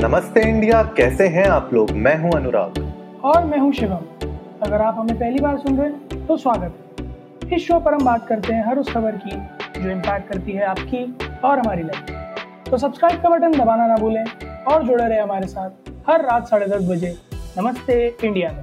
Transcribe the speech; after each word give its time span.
नमस्ते 0.00 0.40
इंडिया 0.40 0.82
कैसे 0.96 1.26
हैं 1.28 1.44
आप 1.48 1.70
लोग? 1.74 1.90
मैं 1.90 2.14
हूँ 2.20 2.30
अनुराग। 2.32 2.78
और 3.24 3.44
मैं 3.44 3.58
हूँ 3.58 3.72
शिवम। 3.72 4.26
अगर 4.62 4.82
आप 4.82 4.96
हमें 4.98 5.18
पहली 5.18 5.38
बार 5.40 5.56
सुन 5.58 5.76
रहे 5.78 5.88
हैं 5.88 6.26
तो 6.26 6.36
स्वागत 6.36 7.00
है। 7.00 7.56
इस 7.56 7.66
शो 7.66 7.78
पर 7.80 7.94
हम 7.94 8.04
बात 8.04 8.26
करते 8.28 8.52
हैं 8.54 8.66
हर 8.66 8.78
उस 8.78 8.92
खबर 8.92 9.16
की 9.24 9.36
जो 9.80 9.90
इम्पैक्ट 9.90 10.28
करती 10.28 10.52
है 10.52 10.64
आपकी 10.64 11.02
और 11.44 11.58
हमारी 11.58 11.82
लाइफ 11.82 12.68
तो 12.70 12.78
सब्सक्राइब 12.78 13.22
का 13.22 13.28
बटन 13.28 13.52
दबाना 13.52 13.86
ना 13.86 13.96
भूलें 13.96 14.24
और 14.64 14.82
जुड़े 14.82 15.04
रहे 15.04 15.20
हमारे 15.20 15.46
साथ 15.46 15.90
हर 16.08 16.24
रात 16.24 16.48
साढ़े 16.48 16.66
दस 16.66 16.84
बजे 16.88 17.14
नमस्ते 17.58 18.16
इंडिया 18.24 18.52
में। 18.52 18.62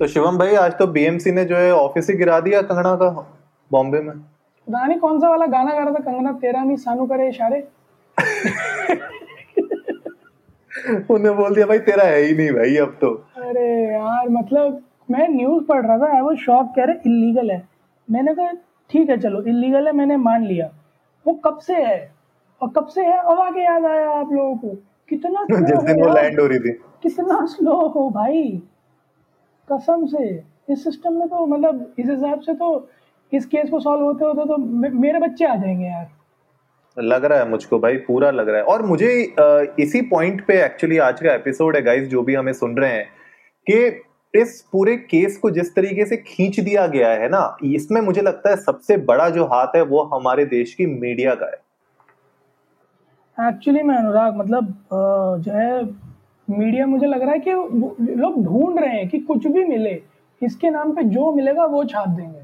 तो 0.00 0.06
शिवम 0.06 0.38
भाई 0.38 0.54
आज 0.56 0.72
तो 0.72 0.86
बीएमसी 0.88 1.30
ने 1.30 1.44
जो 1.44 1.56
है 1.56 1.72
ऑफ़िस 1.74 2.10
ही 2.10 2.16
गिरा 2.16 2.40
दिया 2.40 2.62
कंगना 2.62 2.94
का 2.96 3.10
बॉम्बे 3.70 4.00
में। 4.00 4.14
पता 4.16 4.86
नहीं 4.86 4.98
कौन 4.98 5.20
सा 5.20 5.28
वाला 5.28 5.46
गाना 5.46 5.72
गा 5.72 5.78
रहा 5.78 5.94
था 5.94 6.10
कंगना 6.10 6.32
तेरा 6.32 6.64
नहीं 6.64 6.76
सानू 6.78 7.06
करे 7.06 7.28
इशारे। 7.28 7.64
उन्हें 11.10 11.36
बोल 11.36 11.54
दिया 11.54 11.66
भाई 11.66 11.78
तेरा 11.78 12.04
है 12.04 12.20
ही 12.22 12.34
नहीं 12.34 12.50
भाई 12.50 12.76
अब 12.76 12.96
तो। 13.00 13.10
अरे 13.36 13.66
यार 13.92 14.28
मतलब 14.28 14.82
मैं 15.10 15.28
न्यूज़ 15.28 15.64
पढ़ 15.64 15.86
रहा 15.86 15.98
था 15.98 16.14
आई 16.14 16.20
वो 16.20 16.34
शॉक 16.36 16.72
कह 16.76 16.84
रहे 16.84 17.10
इलीगल 17.10 17.50
है। 17.50 17.62
मैंने 18.08 18.34
कहा 18.34 18.52
ठीक 18.90 19.10
है 19.10 19.18
चलो 19.18 19.42
इलीगल 19.42 19.86
है 19.86 19.92
मैंने 19.92 20.16
मान 20.16 20.44
लिया। 20.44 20.70
वो 21.26 21.34
कब 21.44 21.58
से 21.58 21.74
है? 21.74 22.12
और 22.60 22.68
कब 22.68 22.86
से 22.86 23.00
है? 23.00 23.18
अब 23.18 23.40
आगे 23.40 23.60
याद 23.60 23.84
आया 23.84 24.10
आप 24.10 24.32
लोगों 24.32 24.56
को। 24.56 24.76
कितना 25.08 25.44
जिस 25.50 25.82
दिन 25.82 26.02
वो 26.02 26.12
लैंड 26.14 26.40
हो 26.40 26.46
रही 26.46 26.58
थी। 26.58 26.72
कितना 27.02 27.44
स्लो 27.46 27.76
हो 27.88 28.08
भाई। 28.10 28.62
कसम 29.68 30.06
से। 30.06 30.42
इस 30.70 30.84
सिस्टम 30.84 31.12
में 31.12 31.28
तो 31.28 31.46
मतलब 31.46 31.94
इस 31.98 32.10
हिसाब 32.10 32.40
से 32.40 32.54
तो 32.54 32.88
इस 33.32 33.46
केस 33.46 33.70
को 33.70 33.80
सॉल्व 33.80 34.04
होते 34.04 34.24
होते 34.24 34.44
तो 34.44 34.56
मेरे 34.98 35.18
बच्चे 35.18 35.44
आ 35.44 35.54
जाएँगे 35.54 35.84
यार। 35.84 36.08
लग 36.96 37.24
रहा 37.24 37.38
है 37.38 37.48
मुझको 37.48 37.78
भाई, 37.78 37.96
पूरा 37.98 38.30
लग 38.30 38.48
रहा 38.48 38.56
है। 38.56 38.62
और 38.64 38.82
मुझे 38.86 39.34
इसी 39.80 40.00
पॉइंट 40.08 40.46
पे 40.46 40.64
एक्चुअली 40.64 40.98
आज 40.98 41.20
का 41.22 41.34
एपिसोड 41.34 41.76
है 41.76 41.82
गाइस 41.82 42.08
जो 42.08 42.22
भी 42.22 42.34
हमें 42.34 42.52
सुन 42.52 42.76
रहे 42.76 42.92
हैं, 42.92 43.06
कि 43.66 44.02
इस 44.34 44.60
पूरे 44.72 44.96
केस 44.96 45.38
को 45.38 45.50
जिस 45.50 45.74
तरीके 45.74 46.04
से 46.06 46.16
खींच 46.18 46.60
दिया 46.60 46.86
गया 46.86 47.08
है 47.10 47.28
ना, 47.28 47.56
इसमें 47.64 48.00
मुझे 48.00 48.22
लगता 48.22 48.50
है 48.50 48.56
सबसे 48.56 48.96
बड़ा 49.04 49.28
जो 49.30 49.44
हाथ 49.44 49.76
है, 49.76 49.82
वो 49.82 50.02
हमारे 50.14 50.44
देश 50.46 50.74
की 50.74 50.86
मीडिया 50.88 51.34
का 51.34 51.46
है। 51.46 51.60
एक्चुअली 53.48 53.82
मैं 53.82 53.96
अनुराग 53.96 54.36
मतलब 54.36 54.74
जो 54.92 55.52
है 55.52 55.84
मीडिया 56.48 56.86
मुझे 56.86 57.06
लग 57.06 57.22
रहा 57.22 57.32
है 57.32 57.38
कि 57.38 57.50
लोग 58.16 58.44
ढूंढ 58.44 58.80
रहे 58.80 58.90
हैं 58.90 59.08
कि 59.08 59.18
कुछ 59.20 59.46
भी 59.46 59.64
मिले 59.64 60.00
इसके 60.42 60.70
नाम 60.70 60.92
पे 60.92 61.02
जो 61.04 61.32
मिलेगा 61.32 61.66
वो 61.66 61.84
छाप 61.84 62.08
देंगे। 62.08 62.40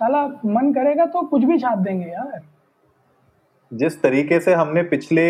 साला, 0.00 0.26
मन 0.46 0.72
करेगा 0.72 1.06
तो 1.06 1.22
कुछ 1.22 1.44
भी 1.44 1.58
छाप 1.58 1.78
देंगे 1.78 2.06
यार। 2.06 2.40
जिस 3.72 4.00
तरीके 4.02 4.38
से 4.40 4.54
हमने 4.54 4.82
पिछले 4.82 5.22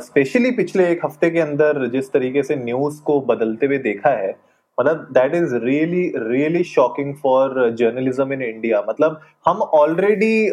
स्पेशली 0.00 0.50
पिछले 0.50 0.86
एक 0.90 1.04
हफ़्ते 1.04 1.30
के 1.30 1.40
अंदर 1.40 1.86
जिस 1.88 2.12
तरीके 2.12 2.42
से 2.42 2.56
न्यूज़ 2.56 3.02
को 3.02 3.20
बदलते 3.20 3.66
हुए 3.66 3.78
देखा 3.78 4.10
है 4.10 4.30
मतलब 4.78 5.08
that 5.12 5.34
is 5.34 5.54
really 5.54 6.06
really 6.16 6.62
shocking 6.64 7.14
for 7.14 7.70
journalism 7.78 8.32
in 8.32 8.42
India 8.42 8.82
मतलब 8.88 9.20
हम 9.46 9.56
ऑलरेडी 9.56 10.46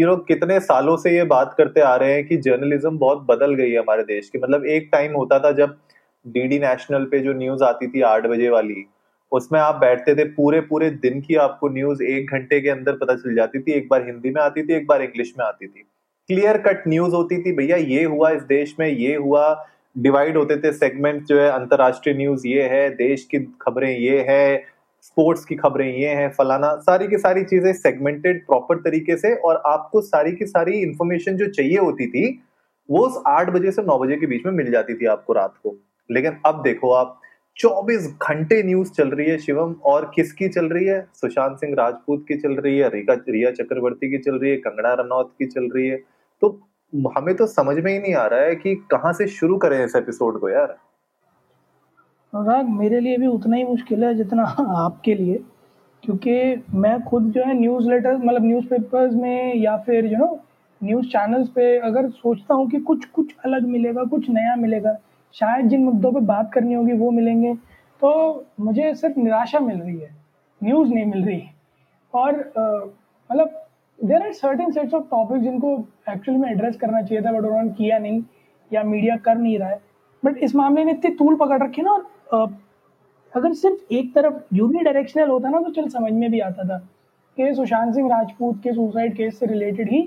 यू 0.00 0.06
नो 0.06 0.16
कितने 0.28 0.58
सालों 0.60 0.96
से 0.96 1.10
ये 1.16 1.24
बात 1.24 1.54
करते 1.58 1.80
आ 1.80 1.94
रहे 1.96 2.14
हैं 2.14 2.26
कि 2.26 2.36
जर्नलिज्म 2.38 2.98
बहुत 2.98 3.26
बदल 3.28 3.54
गई 3.54 3.70
है 3.70 3.78
हमारे 3.78 4.02
देश 4.04 4.30
की। 4.30 4.38
मतलब 4.38 4.64
एक 4.66 4.88
टाइम 4.92 5.16
होता 5.16 5.38
था 5.38 5.52
जब 5.52 5.76
डीडी 6.24 6.58
नेशनल 6.58 7.04
पे 7.04 7.20
जो 7.20 7.32
न्यूज़ 7.34 7.64
आती 7.64 7.86
थी 7.86 8.00
आठ 8.06 8.26
बजे 8.26 8.48
वाली, 8.50 8.84
उसमें 9.32 9.60
आप 9.60 9.74
बैठते 9.80 10.14
थे 10.14 10.24
पूरे 10.32 10.60
पूरे 10.60 10.90
दिन 11.04 11.20
की 11.20 11.34
आपको 11.44 11.68
न्यूज़ 11.68 12.02
एक 12.02 12.32
घंटे 12.32 12.60
के 12.60 12.70
अंदर 12.70 12.96
पता 12.96 13.14
चल 13.14 13.34
जाती 13.34 13.60
थी। 13.60 13.72
एक 13.72 13.88
बार 13.90 14.06
हिंदी 14.06 14.30
में 14.30 14.42
आती 14.42 14.62
थी, 14.62 14.74
एक 14.74 14.86
बार 14.86 15.02
इंग्लिश 15.02 15.32
में 15.38 15.46
आती 15.46 15.66
थी। 15.66 15.84
क्लियर 16.30 16.56
कट 16.56 16.82
न्यूज़ 16.88 17.14
होती 17.14 17.42
थी, 17.42 17.52
भैया, 17.52 17.76
ये 17.76 18.04
हुआ 18.04 18.30
इस 18.30 18.42
देश 18.42 18.76
में, 18.80 18.88
ये 18.88 19.14
हुआ, 19.14 19.66
डिवाइड 19.98 20.36
होते 20.36 20.56
थे, 20.56 20.72
सेगमेंट 20.72 21.24
जो 21.24 21.40
है, 21.40 21.50
अंतरराष्ट्रीय 21.50 22.14
न्यूज़ 22.16 22.46
ये 22.46 22.62
है, 22.62 22.90
देश 22.90 23.24
की 23.24 23.38
खबरें 23.38 23.98
ये 23.98 24.20
है, 24.28 24.64
स्पोर्ट्स 25.02 25.44
की 25.44 25.54
खबरें 25.54 25.86
ये 25.96 26.08
हैं, 26.08 26.30
फलाना, 26.30 26.74
सारी 26.76 27.08
की 27.08 27.18
सारी 27.18 27.42
चीज़ें 27.44 27.72
सेगमेंटेड 27.72 28.46
प्रॉपर 28.46 28.76
तरीके 28.76 29.16
से, 29.16 29.34
और 29.34 29.62
आपको 29.66 30.00
सारी 30.00 30.32
की 30.32 30.46
सारी 30.46 30.72
इंफॉर्मेशन 30.72 31.36
जो 31.36 31.46
चाहिए 31.46 31.78
होती 31.78 32.06
थी, 32.06 32.42
वो 32.90 33.06
आठ 33.26 33.50
बजे 33.50 33.70
से 33.70 33.82
नौ 33.82 33.98
बजे 33.98 34.16
के 34.16 34.26
बीच 34.26 34.46
में 34.46 34.52
मिल 34.52 34.70
जाती 34.70 34.94
थी 34.94 35.06
आपको 35.06 35.32
रात 35.32 35.54
को। 35.62 35.76
लेकिन 36.10 36.36
अब 36.46 36.62
देखो 36.62 36.92
आप 36.92 37.20
24 37.56 38.06
घंटे 38.22 38.62
न्यूज़ 38.62 38.90
चल 38.92 39.08
रही 39.08 39.30
है 39.30 39.38
शिवम, 39.38 39.74
और 39.84 40.10
किसकी 40.14 40.48
चल 40.48 40.66
रही 40.66 40.86
है? 40.86 41.06
सुशांत 41.14 41.56
सिंह 41.56 41.74
राजपूत 41.78 42.24
की 42.28 42.36
चल 42.36 42.52
रही 42.52 42.78
है 42.78 42.88
रिया 42.88 43.50
चक्रवर्ती 43.50 44.10
की 44.10 44.18
चल 44.18 44.38
रही 44.38 44.50
है, 44.50 44.56
कंगना 44.56 44.92
रनौत 44.94 45.34
की 45.38 45.46
चल 45.46 45.68
रही 45.76 45.88
है। 45.88 46.19
तो 46.42 46.48
हमें 47.16 47.34
तो 47.36 47.46
समझ 47.46 47.76
में 47.76 47.92
ही 47.92 47.98
नहीं 47.98 48.14
आ 48.14 48.26
रहा 48.26 48.40
है 48.40 48.54
कि 48.56 48.74
कहाँ 48.90 49.12
से 49.12 49.26
शुरू 49.28 49.56
करें 49.58 49.84
इस 49.84 49.96
एपिसोड 49.96 50.40
को 50.40 50.48
यार। 50.48 50.76
अनुराग, 52.32 52.68
मेरे 52.68 53.00
लिए 53.00 53.16
भी 53.18 53.26
उतना 53.26 53.56
ही 53.56 53.64
मुश्किल 53.64 54.04
है 54.04 54.14
जितना 54.14 54.42
आपके 54.78 55.14
लिए, 55.14 55.42
क्योंकि 56.02 56.64
मैं 56.74 57.00
खुद 57.02 57.30
जो 57.32 57.44
है 57.44 57.54
न्यूज़ 57.54 57.88
लेटर 57.88 58.16
मतलब 58.16 58.44
न्यूज़ 58.44 58.66
पेपर्स 58.66 59.14
में 59.14 59.54
या 59.56 59.76
फिर 59.76 60.06
यू 60.06 60.18
नो 60.18 60.38
न्यूज़ 60.80 61.06
चैनल्स 61.06 61.48
पे 61.48 61.76
अगर 61.78 62.08
सोचता 62.10 62.54
हूँ 62.54 62.68
कि 62.70 62.78
कुछ 62.80 63.04
कुछ 63.04 63.34
अलग 63.44 63.66
मिलेगा, 63.66 64.04
कुछ 64.04 64.28
नया 64.30 64.54
मिलेगा, 64.56 64.96
शायद 65.34 65.68
जिन 65.68 65.84
मुद्दों 65.84 66.12
पे 66.12 66.20
बात 66.26 66.50
करनी 66.52 66.74
होगी 66.74 66.92
वो 66.92 67.10
मिलेंगे 67.10 67.54
तो 68.02 68.10
मुझे 68.60 68.94
सिर्फ़ 68.94 69.18
निराशा 69.20 69.60
मिल 69.60 69.80
रही 69.80 69.98
है 69.98 70.10
न्यूज़ 70.60 70.92
नहीं 70.94 71.04
मिल 71.06 71.24
रही। 71.24 71.42
और 72.14 72.36
मतलब 73.30 73.59
there 74.00 74.22
are 74.22 74.32
certain 74.32 74.70
sets 74.72 74.94
of 74.94 75.04
topic 75.10 75.42
जिनको 75.42 75.76
एक्चुअली 76.10 76.40
में 76.40 76.50
एड्रेस 76.50 76.76
करना 76.76 77.00
चाहिए 77.02 77.24
था 77.24 77.32
बट 77.32 77.44
उन्होंने 77.46 77.70
किया 77.70 77.98
नहीं, 77.98 78.22
या 78.70 78.82
मीडिया 78.82 79.16
कर 79.16 79.36
नहीं 79.36 79.58
रहा 79.58 79.68
है। 79.68 79.80
बट 80.22 80.38
इस 80.38 80.54
मामले 80.56 80.84
ने 80.84 80.92
इतनी 80.92 81.14
तूल 81.14 81.36
पकड़ 81.36 81.62
रखी 81.62 81.82
ना, 81.82 81.92
और 82.32 82.56
अगर 83.32 83.52
सिर्फ़ 83.54 83.92
एक 83.94 84.14
तरफ़ 84.14 84.54
यूनी 84.54 84.84
डायरेक्शनल 84.84 85.28
होता 85.28 85.48
ना 85.48 85.60
तो 85.60 85.70
चल 85.72 85.88
समझ 85.88 86.12
में 86.12 86.30
भी 86.30 86.40
आता 86.40 86.64
था। 86.64 86.78
कि 87.38 87.54
सुशांत 87.54 87.94
सिंह 87.94 88.08
राजपूत 88.08 88.60
के 88.62 88.72
सुसाइड 88.72 89.14
केस 89.16 89.38
से 89.38 89.46
रिलेटेड 89.46 89.90
ही 89.90 90.02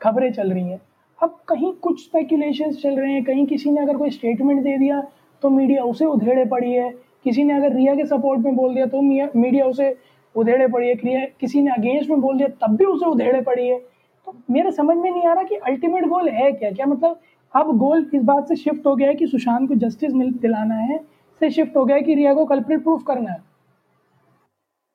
खबरें 0.00 0.32
चल 0.32 0.52
रही 0.52 0.68
हैं। 0.68 0.80
अब 1.18 1.38
कहीं 1.48 1.72
कुछ 1.72 2.02
स्पेकुलेशन 2.04 2.72
चल 2.72 2.98
रहे 2.98 3.12
हैं, 3.12 3.22
कहीं 3.24 3.46
किसी 3.46 3.70
ने 3.70 3.80
अगर 3.80 3.96
कोई 3.96 4.10
स्टेटमेंट 4.10 4.62
दे 4.62 4.76
दिया 4.78 5.00
तो 5.42 5.50
मीडिया 5.50 5.82
उसे 5.84 6.04
उधेड़े 6.06 6.44
पड़ी 6.44 6.72
है। 6.72 6.90
किसी 7.24 7.44
ने 7.44 7.54
अगर 7.54 7.72
रिया 7.72 7.94
के 7.94 8.04
सपोर्ट 8.06 8.40
में 8.40 8.56
बोल 8.56 8.74
दिया 8.74 8.86
तो 8.86 9.00
मीडिया 9.02 9.64
उसे 9.66 9.96
उधेड़े 10.34 10.66
पड़ी 10.68 10.88
है 10.88 11.26
किसी 11.40 11.60
ने 11.62 11.70
अगेंस्ट 11.70 12.10
में 12.10 12.20
बोल 12.20 12.36
दिया, 12.36 12.48
तब 12.62 12.76
भी 12.76 12.84
उसे 12.84 13.06
उधेड़े 13.06 13.40
पड़ी 13.40 13.68
है। 13.68 13.78
तो 14.26 14.34
मेरे 14.50 14.70
समझ 14.72 14.96
में 14.96 15.10
नहीं 15.10 15.26
आ 15.26 15.32
रहा 15.32 15.42
कि 15.42 15.56
अल्टीमेट 15.56 16.06
गोल 16.06 16.28
है 16.28 16.50
क्या? 16.52 16.70
क्या 16.70 16.86
मतलब 16.86 17.20
अब 17.54 17.76
गोल 17.78 18.10
इस 18.14 18.22
बात 18.22 18.48
से 18.48 18.56
शिफ्ट 18.56 18.86
हो 18.86 18.94
गया 18.96 19.08
है 19.08 19.14
कि 19.14 19.26
सुशांत 19.26 19.68
को 19.68 19.74
जस्टिस 19.74 20.12
मिल, 20.12 20.30
दिलाना 20.32 20.74
है, 20.74 20.98
से 21.40 21.50
शिफ्ट 21.50 21.76
हो 21.76 21.84
गया 21.84 21.96
है 21.96 22.02
कि 22.02 22.14
रिया 22.14 22.34
को 22.34 22.44
कल्प्रिट 22.44 22.82
प्रूफ 22.82 23.02
करना 23.06 23.30
है। 23.30 23.42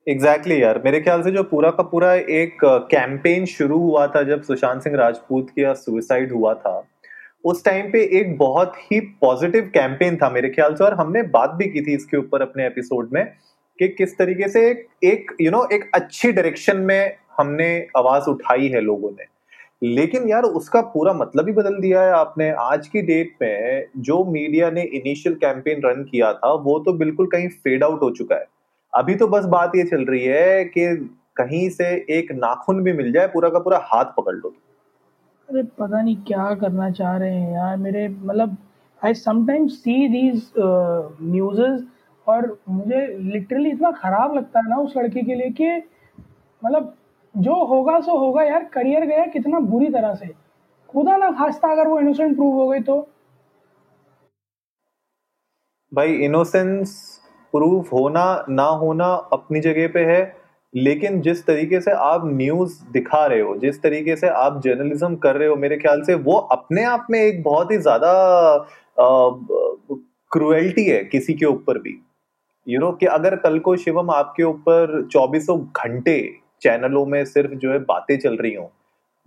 एग्जैक्टली 0.07 0.55
exactly 0.55 0.63
यार। 0.63 0.81
मेरे 0.85 0.99
ख्याल 1.01 1.21
से 1.21 1.31
जो 1.31 1.43
पूरा 1.43 1.69
का 1.69 1.83
पूरा 1.83 2.13
एक 2.13 2.57
कैंपेन 2.63 3.45
शुरू 3.45 3.77
हुआ 3.77 4.05
था, 4.07 4.23
जब 4.23 4.41
सुशांत 4.41 4.81
सिंह 4.81 4.95
राजपूत 4.95 5.49
का 5.49 5.73
सुसाइड 5.73 6.31
हुआ 6.33 6.53
था, 6.53 6.83
उस 7.43 7.63
टाइम 7.65 7.91
पे 7.91 8.01
एक 8.19 8.37
बहुत 8.37 8.73
ही 8.91 8.99
पॉजिटिव 9.21 9.69
कैंपेन 9.73 10.15
था 10.15 10.29
मेरे 10.29 10.49
ख्याल 10.49 10.75
से, 10.75 10.83
और 10.83 10.93
हमने 10.93 11.23
बात 11.29 11.49
भी 11.49 11.65
की 11.65 11.81
थी 11.81 11.95
इसके 11.95 12.17
ऊपर 12.17 12.41
अपने 12.41 12.65
एपिसोड 12.65 13.09
में। 13.13 13.23
कि 13.79 13.87
किस 13.87 14.17
तरीके 14.17 14.47
से 14.47 14.61
एक 15.03 15.31
यू 15.41 15.45
you 15.45 15.51
नो 15.51 15.57
know, 15.57 15.71
एक 15.71 15.89
अच्छी 15.93 16.31
डायरेक्शन 16.31 16.77
में 16.77 17.15
हमने 17.37 17.67
आवाज़ 17.97 18.29
उठाई 18.29 18.67
है 18.67 18.81
लोगों 18.81 19.11
ने। 19.11 19.25
लेकिन 19.85 20.27
यार 20.29 20.43
उसका 20.43 20.81
पूरा 20.93 21.13
मतलब 21.13 21.47
ही 21.47 21.53
बदल 21.53 21.79
दिया 21.81 22.01
है 22.01 22.11
आपने। 22.11 22.49
आज 22.51 22.87
की 22.87 23.01
डेट 23.01 23.31
में 23.41 23.85
जो 23.97 24.23
मीडिया 24.31 24.69
ने 24.71 24.81
इनिशियल 24.83 25.35
कैंपेन 25.35 25.81
रन 25.85 26.03
किया 26.03 26.31
था 26.33 26.53
वो 26.63 26.77
तो 26.79 26.93
बिल्कुल 26.93 27.27
कहीं 27.27 27.47
फेड 27.49 27.83
आउट 27.83 28.01
हो 28.01 28.09
चुका 28.11 28.35
है। 28.35 28.45
अभी 28.93 29.15
तो 29.15 29.27
बस 29.27 29.45
बात 29.45 29.75
ये 29.75 29.83
चल 29.83 30.03
रही 30.05 30.23
है 30.23 30.63
कि 30.65 30.87
कहीं 31.35 31.69
से 31.69 31.85
एक 32.09 32.31
नाखून 32.31 32.81
भी 32.83 32.93
मिल 32.93 33.11
जाए 33.11 33.27
पूरा 33.27 33.49
का 33.49 33.59
पूरा 33.59 33.79
हाथ 33.83 34.05
पकड़ 34.17 34.35
लो। 34.35 34.53
अरे 35.49 35.63
पता 35.79 36.01
नहीं 36.01 36.15
क्या 36.27 36.53
करना 36.55 36.89
चाह 36.91 37.15
रहे 37.17 37.35
हैं 37.35 37.53
यार। 37.53 37.77
मेरे 37.77 38.07
मतलब 38.09 38.57
I 39.01 39.13
sometimes 39.13 39.73
see 39.73 40.07
these 40.07 40.51
news 40.57 41.61
और 42.29 42.57
मुझे 42.69 43.05
लिटरली 43.23 43.69
इतना 43.69 43.91
ख़राब 43.93 44.35
लगता 44.35 44.59
है 44.59 44.69
ना 44.69 44.77
उस 44.77 44.97
लड़के 44.97 45.21
के 45.21 45.35
लिए 45.35 45.49
कि 45.51 45.75
मतलब 46.61 46.95
जो 47.35 47.63
होगा 47.65 47.99
सो 47.99 48.17
होगा 48.17 48.43
यार 48.43 48.63
करियर 48.73 49.05
गया 49.05 49.25
कितना 49.33 49.59
बुरी 49.67 49.89
तरह 49.89 50.13
से। 50.15 50.27
खुदा 50.89 51.17
ना 51.17 51.31
खास्ता 51.33 51.71
अगर 51.71 51.87
वो 51.87 51.99
इनोसेंट 51.99 52.35
प्रूव 52.35 52.53
हो 52.53 52.67
गई 52.67 52.79
तो। 52.81 52.97
भाई 55.91 56.13
इनोसेंस 56.25 56.91
प्रूफ 57.53 57.91
होना, 57.93 58.45
ना 58.49 58.63
होना 58.63 59.05
अपनी 59.33 59.59
जगह 59.59 59.87
पे 59.87 59.99
है, 60.05 60.21
लेकिन 60.73 61.21
जिस 61.21 61.45
तरीके 61.45 61.79
से 61.81 61.91
आप 61.91 62.25
न्यूज़ 62.25 62.73
दिखा 62.93 63.25
रहे 63.25 63.39
हो, 63.41 63.55
जिस 63.57 63.81
तरीके 63.83 64.15
से 64.15 64.27
आप 64.29 64.61
जर्नलिज्म 64.63 65.15
कर 65.17 65.35
रहे 65.35 65.47
हो, 65.47 65.55
मेरे 65.55 65.77
ख्याल 65.77 66.01
से 66.03 66.13
वो 66.15 66.35
अपने 66.51 66.83
आप 66.85 67.07
में 67.09 67.19
एक 67.19 67.41
बहुत 67.43 67.71
ही 67.71 67.77
ज़्यादा 67.79 68.11
क्रुएल्टी 70.31 70.83
है 70.85 71.03
किसी 71.05 71.33
के 71.33 71.45
ऊपर 71.45 71.77
भी। 71.79 71.99
यू 72.69 72.79
नो 72.79 72.91
कि 72.93 73.05
अगर 73.07 73.35
कल 73.37 73.57
को 73.59 73.75
शिवम 73.77 74.09
आपके 74.11 74.43
ऊपर 74.43 75.07
चौबीसों 75.11 75.59
घंटे 75.59 76.19
चैनलों 76.61 77.05
में 77.05 77.23
सिर्फ़ 77.25 77.53
जो 77.53 77.71
है 77.71 77.79
बातें 77.85 78.17
चल 78.19 78.35
रही 78.37 78.53
हो, 78.53 78.71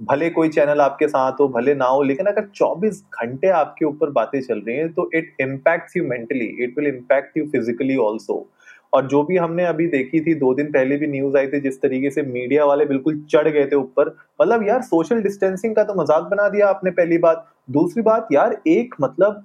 भले 0.00 0.28
कोई 0.30 0.48
चैनल 0.48 0.80
आपके 0.80 1.08
साथ 1.08 1.40
हो, 1.40 1.48
भले 1.48 1.74
ना 1.74 1.84
हो, 1.86 2.02
लेकिन 2.02 2.26
अगर 2.26 2.46
24 2.54 3.02
घंटे 3.14 3.48
आपके 3.50 3.84
ऊपर 3.84 4.10
बातें 4.10 4.40
चल 4.40 4.58
रही 4.58 4.76
हैं 4.76 4.92
तो 4.94 5.10
it 5.14 5.36
impact 5.40 5.96
you 5.96 6.04
mentally 6.04 6.46
it 6.64 6.78
will 6.78 6.88
impact 6.88 7.36
you 7.38 7.44
physically 7.46 7.96
also 7.98 8.46
और 8.92 9.06
जो 9.08 9.22
भी 9.24 9.36
हमने 9.36 9.64
अभी 9.66 9.86
देखी 9.88 10.20
थी, 10.20 10.34
दो 10.34 10.54
दिन 10.54 10.66
पहले 10.72 10.96
भी 10.96 11.06
न्यूज़ 11.08 11.36
आई 11.36 11.46
थी, 11.48 11.60
जिस 11.60 11.80
तरीके 11.82 12.10
से 12.10 12.22
मीडिया 12.24 12.64
वाले 12.64 12.84
बिल्कुल 12.86 13.22
चढ़ 13.30 13.48
गए 13.48 13.66
थे 13.66 13.76
ऊपर 13.76 14.16
मतलब 14.40 14.66
यार 14.68 14.82
सोशल 14.84 15.22
डिस्टेंसिंग 15.22 15.74
का 15.76 15.84
तो 15.84 15.94
मज़ाक 16.02 16.24
बना 16.30 16.48
दिया 16.48 16.68
आपने 16.68 16.90
पहली 16.92 17.18
बात। 17.18 17.46
दूसरी 17.70 18.02
बात, 18.02 18.28
यार 18.32 18.60
एक 18.68 18.94
मतलब 19.00 19.44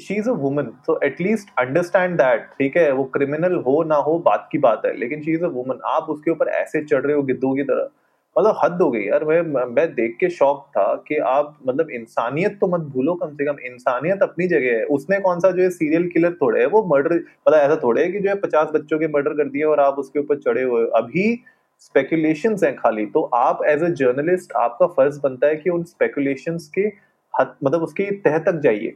she 0.00 0.14
is 0.14 0.28
a 0.30 0.32
woman 0.34 0.70
so 0.86 0.98
at least 1.04 1.48
understand 1.58 2.16
that 2.18 2.48
ठीक 2.58 2.76
है, 2.76 2.90
वो 2.92 3.04
क्रिमिनल 3.14 3.54
हो 3.66 3.82
ना 3.84 3.96
हो, 3.96 4.18
बात 4.20 4.48
की 4.52 4.58
बात 4.58 4.82
है, 4.86 4.96
लेकिन 4.98 5.22
शी 5.22 5.32
इज़ 5.32 5.44
अ 5.44 5.48
वुमन 5.50 5.78
आप 5.88 6.06
उसके 6.10 6.30
ऊपर 6.30 6.48
ऐसे 6.54 6.84
चढ़ 6.84 7.02
रहे 7.02 7.16
हो 7.16 7.22
गिद्धों 7.24 7.54
की 7.56 7.62
तरह। 7.64 7.88
मतलब 8.36 8.58
हद 8.62 8.82
हो 8.82 8.90
गई 8.90 9.00
यार, 9.00 9.24
मैं 9.24 9.64
मैं 9.66 9.86
देख 9.94 10.16
के 10.20 10.28
शौक 10.30 10.66
था 10.70 10.94
कि 11.08 11.16
आप 11.26 11.56
मतलब 11.68 11.90
इंसानियत 11.92 12.58
तो 12.60 12.66
मत 12.68 12.80
भूलो 12.94 13.14
कम 13.14 13.34
से 13.34 13.44
कम, 13.44 13.56
इंसानियत 13.66 14.22
अपनी 14.22 14.46
जगह 14.48 14.76
है। 14.76 14.84
उसने 14.96 15.20
कौन 15.20 15.40
सा 15.40 15.50
जो 15.50 15.62
है 15.62 15.68
सीरियल 15.72 16.08
किलर 16.08 16.32
थोड़े 16.42 16.60
है, 16.60 16.66
वो 16.66 16.82
मर्डर 16.86 17.14
मतलब 17.14 17.58
ऐसा 17.58 17.76
थोड़े 17.82 18.02
है 18.02 18.10
कि 18.12 18.20
जो 18.20 18.28
है 18.28 18.34
पचास 18.40 18.70
बच्चों 18.74 18.98
के 18.98 19.08
मर्डर 19.08 19.34
कर 19.34 19.48
दिए 19.48 19.62
और 19.64 19.80
आप 19.80 19.98
उसके 19.98 20.20
ऊपर 20.20 20.38
चढ़े 20.40 20.62
हुए 20.62 20.86
अभी 20.96 21.24
स्पेकुलेशन 21.82 22.56
हैं 22.64 22.74
खाली 22.76 23.06
तो 23.06 23.22
आप 23.34 23.64
एज 23.68 23.82
अ 23.82 23.88
जर्नलिस्ट 23.96 24.52
आपका 24.56 24.86
फ़र्ज़ 24.88 25.20
बनता 25.22 25.46
है 25.46 25.56
कि 25.56 25.70
उन 25.70 25.82
स्पेकुलेशन 25.86 26.58
के 26.74 26.86
हद 27.34 27.54
मतलब 27.64 27.82
उसके 27.82 28.10
तह 28.20 28.38
तक 28.40 28.60
जाइए। 28.64 28.94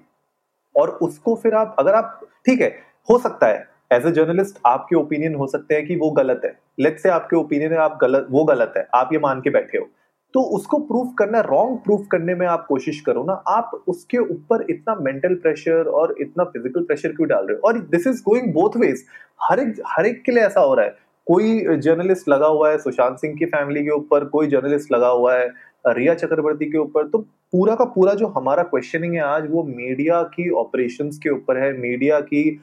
और 0.76 0.88
उसको 1.02 1.34
फिर 1.34 1.55
आप, 1.55 1.76
अगर 1.78 1.94
आप, 1.94 2.20
ठीक 2.46 2.61
है, 2.61 2.69
हो 3.11 3.19
सकता 3.19 3.46
है 3.46 3.69
एज 3.93 4.06
ए 4.06 4.11
जर्नलिस्ट 4.12 4.58
आपके 4.67 4.96
ओपिनियन 4.96 5.34
हो 5.34 5.46
सकते 5.46 5.75
हैं 5.75 5.87
कि 5.87 5.96
वो 5.96 6.11
गलत 6.11 6.40
है। 6.44 6.58
लेट 6.81 6.99
से 6.99 7.08
आपके 7.08 7.37
ओपिनियन 7.37 7.72
है, 7.72 7.78
आप 7.78 7.99
गलत, 8.02 8.26
वो 8.31 8.44
गलत 8.44 8.75
है, 8.76 8.87
आप 8.94 9.12
ये 9.12 9.19
मान 9.19 9.40
के 9.40 9.50
बैठे 9.50 9.78
हो। 9.78 9.88
तो 10.34 10.40
उसको 10.56 10.78
प्रूफ 10.78 11.14
करना 11.19 11.40
रॉन्ग 11.40 11.78
प्रूफ 11.78 12.06
करने 12.11 12.34
में 12.34 12.46
आप 12.46 12.67
कोशिश 12.67 13.00
करो 13.00 13.22
ना, 13.25 13.32
आप 13.32 13.70
उसके 13.88 14.19
ऊपर 14.19 14.64
इतना 14.70 14.94
मेंटल 14.94 15.34
प्रेशर 15.34 15.88
और 15.90 16.14
इतना 16.20 16.44
फ़िज़िकल 16.44 16.82
प्रेशर 16.82 17.12
क्यों 17.12 17.28
डाल 17.28 17.46
रहे 17.46 17.56
हो? 17.56 17.69
और 17.69 17.78
this 17.90 18.06
is 18.06 18.23
going 18.23 18.52
both 18.52 18.76
ways 18.76 19.05
हर 19.43 19.61
एक 19.61 19.82
हर 19.88 20.06
एक 20.06 20.23
के 20.23 20.32
लिए 20.32 20.44
ऐसा 20.44 20.61
हो 20.61 20.75
रहा 20.75 20.87
है। 20.87 20.96
कोई 21.26 21.76
जर्नलिस्ट 21.78 22.28
लगा 22.28 22.46
हुआ 22.46 22.70
है, 22.70 22.78
सुशांत 22.78 23.19
सिंह 23.19 23.34
की 23.38 23.46
फैमिली 23.46 23.82
के 23.84 23.90
ऊपर, 23.90 24.25
कोई 24.25 24.46
जर्नलिस्ट 24.46 24.93
लगा 24.93 25.08
हुआ 25.08 25.34
है 25.34 25.49
रिया 25.85 26.15
चक्रवर्ती 26.15 26.71
के 26.71 26.79
ऊपर 26.79 27.06
तो 27.09 27.19
पूरा 27.19 27.75
का 27.75 27.85
पूरा 27.87 28.15
जो 28.15 28.27
हमारा 28.29 28.62
क्वेश्चनिंग 28.65 29.15
है 29.15 29.21
आज, 29.23 29.50
वो 29.50 29.62
मीडिया 29.65 30.23
की 30.35 30.49
ऑपरेशंस 30.59 31.19
के 31.19 31.31
ऊपर 31.31 31.59
है 31.59 31.73
मीडिया 31.79 32.21
की 32.23 32.61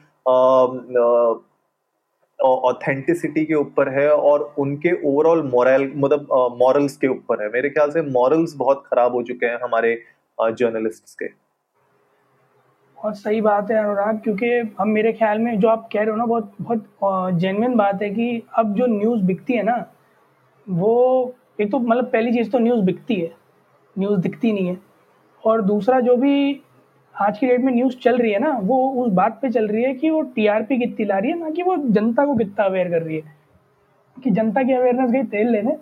ऑथेंटिसिटी 2.38 3.44
के 3.44 3.54
ऊपर 3.54 3.88
है 3.88 4.10
और 4.10 4.42
उनके 4.58 4.92
ओवरऑल 5.08 5.42
मोरल 5.44 5.90
मतलब 5.96 6.26
मॉरल्स 6.58 6.96
के 6.96 7.08
ऊपर 7.08 7.42
है। 7.42 7.48
मेरे 7.52 7.70
ख्याल 7.70 7.90
से 7.90 8.02
मॉरल्स 8.10 8.54
बहुत 8.56 8.82
खराब 8.86 9.14
हो 9.14 9.22
चुके 9.22 9.46
हैं 9.46 9.58
हमारे 9.62 9.94
जर्नलिस्ट 10.38 11.14
के। 11.18 11.28
और 12.98 13.14
सही 13.14 13.40
बात 13.40 13.70
है 13.70 13.76
अनुराग, 13.78 14.18
क्योंकि 14.18 14.74
हम 14.78 14.88
मेरे 14.88 15.12
ख्याल 15.12 15.38
में 15.38 15.58
जो 15.60 15.68
आप 15.68 15.88
कह 15.92 16.00
रहे 16.00 16.10
हो 16.10 16.16
ना, 16.16 16.26
बहुत 16.26 16.52
बहुत 16.60 16.84
जेनविन 17.40 17.74
बात 17.76 18.02
है 18.02 18.10
कि 18.10 18.42
अब 18.58 18.74
जो 18.74 18.86
न्यूज़ 18.88 19.22
बिकती 19.24 19.52
है 19.52 19.62
ना, 19.62 19.84
वो 20.66 21.34
एक 21.60 21.70
तो 21.70 21.78
मतलब 21.78 22.04
पहली 22.04 22.32
चीज़ 22.32 22.50
तो 22.50 22.58
न्यूज़ 22.58 22.80
बिकती 22.80 23.14
है। 23.14 23.32
न्यूज़ 23.98 24.20
दिखती 24.20 24.52
नहीं 24.52 24.66
है। 24.66 24.78
और 25.44 25.62
दूसरा 25.62 26.00
जो 26.00 26.16
भी 26.16 26.60
आज 27.20 27.38
की 27.38 27.46
डेट 27.46 27.60
में 27.60 27.72
न्यूज़ 27.72 27.96
चल 27.96 28.18
रही 28.18 28.32
है 28.32 28.38
ना, 28.38 28.60
वो 28.62 28.90
उस 28.90 29.12
बात 29.12 29.38
पे 29.42 29.50
चल 29.50 29.68
रही 29.68 29.84
है 29.84 29.94
कि 29.94 30.10
वो 30.10 30.22
टीआरपी 30.22 30.78
कितनी 30.78 31.06
ला 31.06 31.18
रही 31.18 31.30
है, 31.30 31.38
ना 31.38 31.50
कि 31.50 31.62
वो 31.62 31.76
जनता 31.76 32.26
को 32.26 32.34
कितना 32.34 32.64
अवेयर 32.64 32.90
कर 32.90 33.02
रही 33.02 33.16
है। 33.16 33.38
कि 34.24 34.30
जनता 34.30 34.62
की 34.62 34.72
अवेयरनेस 34.72 35.10
गई, 35.10 35.22
तेल 35.22 35.48
लेने। 35.48 35.76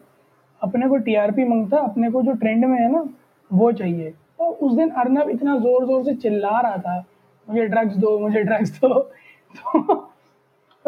अपने 0.62 0.88
को 0.88 0.96
टीआरपी 0.96 1.44
माँगता, 1.44 1.76
अपने 1.76 2.10
को 2.10 2.22
जो 2.22 2.32
ट्रेंड 2.32 2.64
में 2.64 2.78
है 2.78 2.92
ना, 2.92 3.08
वो 3.52 3.72
चाहिए। 3.72 4.10
तो 4.10 4.44
उस 4.44 4.76
दिन 4.76 4.90
अर्नब 4.90 5.30
इतना 5.30 5.58
ज़ोर 5.58 5.86
ज़ोर 5.86 6.04
से 6.04 6.14
चिल्ला 6.14 6.60
रहा 6.60 6.76
था, 6.76 7.04
मुझे 7.48 7.66
ड्रग्स 7.66 7.96
दो, 7.96 8.18
मुझे 8.18 8.42
ड्रग्स 8.42 8.80
दो। 8.80 8.88
तो 9.56 10.10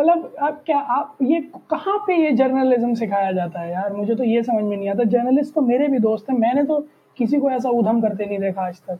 मतलब 0.00 0.34
आप 0.42 0.62
क्या, 0.66 0.78
आप 0.78 1.16
ये 1.22 1.40
कहाँ 1.40 1.98
पे 1.98 2.14
ये 2.14 2.32
जर्नलिज्म 2.32 2.94
सिखाया 2.94 3.32
जाता 3.32 3.60
है 3.60 3.72
यार? 3.72 3.92
मुझे 3.92 4.14
तो 4.14 4.24
ये 4.24 4.42
समझ 4.42 4.64
में 4.64 4.76
नहीं 4.76 4.88
आता। 4.88 5.04
जर्नलिस्ट 5.04 5.54
तो 5.54 5.60
मेरे 5.60 5.88
भी 5.88 5.98
दोस्त 5.98 6.30
हैं। 6.30 6.38
मैंने 6.38 6.64
तो 6.64 6.88
किसी 7.16 7.36
को 7.36 7.50
ऐसा 7.50 7.70
उधम 7.70 8.00
करते 8.00 8.26
नहीं 8.26 8.38
देखा 8.38 8.66
आज 8.66 8.78
तक। 8.78 8.98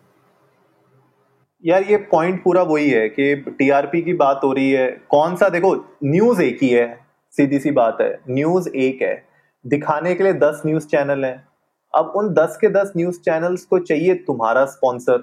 यार, 1.65 1.83
ये 1.83 1.97
पॉइंट 1.97 2.45
पूरा 2.45 2.63
वही 2.63 2.91
है 2.91 3.09
कि 3.09 3.37
टीआरपी 3.37 4.03
की 4.03 4.13
बात 4.13 4.41
हो 4.45 4.53
रही 4.53 4.71
है। 4.71 4.91
कौन 5.09 5.37
सा, 5.37 5.49
देखो 5.49 5.97
न्यूज़ 6.05 6.43
एक 6.43 6.59
ही 6.63 6.69
है। 6.69 7.01
सीधी 7.31 7.59
सी 7.59 7.71
बात 7.71 7.99
है। 8.01 8.19
न्यूज़ 8.31 8.69
एक 8.69 9.03
है। 9.03 9.25
दिखाने 9.67 10.15
के 10.15 10.25
लिए 10.25 10.33
दस 10.33 10.63
न्यूज़ 10.67 10.87
चैनल 10.87 11.25
हैं। 11.25 11.49
अब 11.95 12.13
उन 12.17 12.35
दस 12.35 12.59
के 12.61 12.69
दस 12.69 12.93
न्यूज़ 12.97 13.21
चैनल्स 13.21 13.65
को 13.65 13.79
चाहिए 13.79 14.15
तुम्हारा 14.15 14.65
स्पॉन्सर 14.65 15.19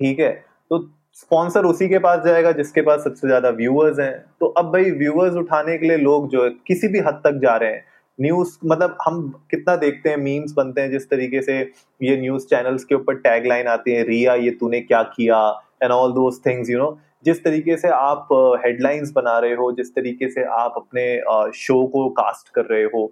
ठीक 0.00 0.20
है? 0.20 0.44
तो 0.70 0.78
स्पॉन्सर 1.20 1.64
उसी 1.64 1.88
के 1.88 1.98
पास 1.98 2.24
जाएगा 2.24 2.52
जिसके 2.52 2.82
पास 2.82 3.00
सबसे 3.04 3.26
ज़्यादा 3.26 3.48
व्यूअर्स 3.56 3.98
हैं। 4.00 4.12
तो 4.40 4.46
अब 4.48 4.72
भाई 4.72 4.90
व्यूअर्स 4.92 5.34
उठाने 5.36 5.76
के 5.78 5.86
लिए 5.86 5.96
लोग 5.98 6.28
जो 6.30 6.44
है 6.44 6.50
किसी 6.66 6.88
भी 6.88 6.98
हद 7.00 7.20
तक 7.24 7.40
जा 7.42 7.56
रहे 7.56 7.70
हैं 7.70 7.84
न्यूज़ 8.18 8.56
मतलब 8.64 8.96
हम 9.02 9.20
कितना 9.50 9.74
देखते 9.76 10.08
हैं 10.10 10.16
मीम्स 10.18 10.52
बनते 10.52 10.80
हैं, 10.80 10.90
जिस 10.90 11.08
तरीके 11.10 11.42
से 11.42 11.58
ये 12.00 12.16
न्यूज़ 12.20 12.46
चैनल्स 12.46 12.84
के 12.84 12.94
ऊपर 12.94 13.14
टैग 13.18 13.46
लाइन 13.46 13.66
आती 13.68 13.92
है, 13.92 14.02
रिया, 14.04 14.34
ये 14.36 14.50
तूने 14.52 14.80
क्या 14.80 15.02
किया? 15.14 15.38
And 15.82 15.92
all 15.92 16.12
those 16.12 16.40
things 16.46 16.70
you 16.70 16.78
know 16.78 16.98
जिस 17.24 17.42
तरीके 17.44 17.76
से 17.76 17.88
आप 17.90 18.28
हेडलाइंस 18.64 19.12
बना 19.12 19.38
रहे 19.38 19.54
हो, 19.54 19.70
जिस 19.72 19.94
तरीके 19.94 20.28
से 20.30 20.44
आप 20.54 20.74
अपने 20.76 21.52
शो 21.56 21.84
को 21.86 22.08
कास्ट 22.14 22.48
कर 22.54 22.64
रहे 22.64 22.82
हो 22.84 23.04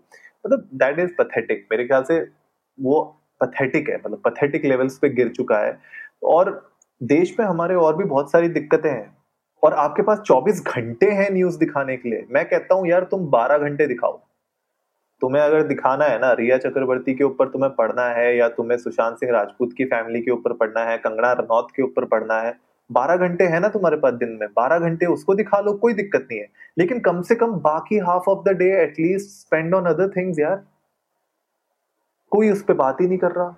मतलब 0.44 0.68
दैट 0.74 0.98
इज़ 0.98 1.10
पथेटिक 1.18 1.66
मेरे 1.70 1.84
ख्याल 1.86 2.02
से 2.02 2.18
वो 2.78 3.02
पथेटिक 3.40 3.88
है 3.90 3.96
मतलब 3.96 4.22
पथेटिक 4.24 4.64
लेवल्स 4.64 4.98
पे 4.98 5.08
गिर 5.10 5.28
चुका 5.30 5.58
है। 5.58 5.78
और 6.26 6.50
देश 7.02 7.36
में 7.40 7.46
हमारे 7.46 7.74
और 7.74 7.96
भी 7.96 8.04
बहुत 8.04 8.32
सारी 8.32 8.48
दिक्कतें 8.48 8.90
हैं। 8.90 9.18
और 9.62 9.74
आपके 9.74 10.02
पास 10.02 10.18
24 10.18 10.62
घंटे 10.62 11.10
हैं 11.10 11.30
न्यूज़ 11.30 11.58
दिखाने 11.58 11.96
के 11.96 12.08
लिए। 12.08 12.26
मैं 12.30 12.48
कहता 12.48 12.74
हूँ, 12.74 12.86
यार, 12.86 13.04
तुम 13.04 13.26
12 13.26 13.58
घंटे 13.58 13.86
दिखाओ। 13.86 14.20
तुम्हें 15.20 15.42
अगर 15.42 15.62
दिखाना 15.62 16.04
है 16.04 16.20
ना, 16.20 16.32
रिया 16.32 16.58
चक्रवर्ती 16.58 17.14
के 17.14 17.24
ऊपर 17.24 17.48
तुम्हें 17.48 17.74
पढ़ना 17.74 18.02
है 18.02 18.36
या 18.36 18.48
तुम्हें 18.48 18.78
सुशांत 18.78 19.16
सिंह 19.16 19.32
राजपूत 19.32 19.70
की 19.76 19.84
फैमिली 19.84 20.22
के 20.22 20.30
ऊपर 20.30 20.52
पढ़ना 20.52 20.80
है, 20.80 20.98
कंगना 20.98 21.32
रनौत 21.32 21.68
के 21.76 21.82
ऊपर 21.82 22.04
पढ़ना 22.04 22.34
है, 22.34 22.58
बारह 22.92 23.16
घंटे 23.16 23.44
है 23.44 23.60
ना 23.60 23.68
तुम्हारे 23.68 23.96
पास 23.96 24.14
दिन 24.14 24.38
में। 24.40 24.48
बारह 24.56 24.78
घंटे 24.78 25.06
उसको 25.06 25.34
दिखा 25.34 25.60
लो, 25.60 25.72
कोई 25.72 25.92
दिक्कत 25.92 26.28
नहीं 26.30 26.40
है। 26.40 26.46
लेकिन 26.78 27.00
कम 27.00 27.22
से 27.22 27.34
कम 27.34 27.46
बाकी 27.46 27.98
half 27.98 28.30
of 28.30 28.44
the 28.44 28.48
day 28.48 28.82
at least 28.82 29.30
spend 29.30 29.74
on 29.74 29.86
other 29.86 30.08
things 30.08 30.38
यार। 30.38 30.62
कोई 32.30 32.50
उस 32.50 32.62
पर 32.62 32.74
बात 32.74 33.00
ही 33.00 33.06
नहीं 33.06 33.18
कर 33.18 33.32
रहा। 33.32 33.56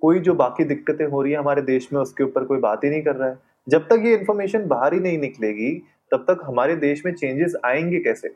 कोई 0.00 0.18
जो 0.18 0.34
बाकी 0.34 0.64
दिक्कतें 0.64 1.06
हो 1.06 1.22
रही 1.22 1.32
है 1.32 1.38
हमारे 1.38 1.62
देश 1.62 1.92
में, 1.92 2.00
उसके 2.00 2.24
ऊपर 2.24 2.44
कोई 2.44 2.58
बात 2.58 2.84
ही 2.84 2.90
नहीं 2.90 3.02
कर 3.02 3.16
रहा 3.16 3.28
है। 3.28 3.38
जब 3.68 3.80
तक 3.82 4.02
ये 4.04 4.16
इन्फॉर्मेशन 4.16 4.66
बाहर 4.66 4.94
ही 4.94 5.00
नहीं 5.00 5.18
निकलेगी, 5.18 5.82
तब 6.10 6.18
तक 6.18 6.40
हमारे 6.44 6.76
देश 6.76 7.06
में 7.06 7.14
चेंजेस 7.14 7.54
आएँगे 7.64 7.98
कैसे? 7.98 8.34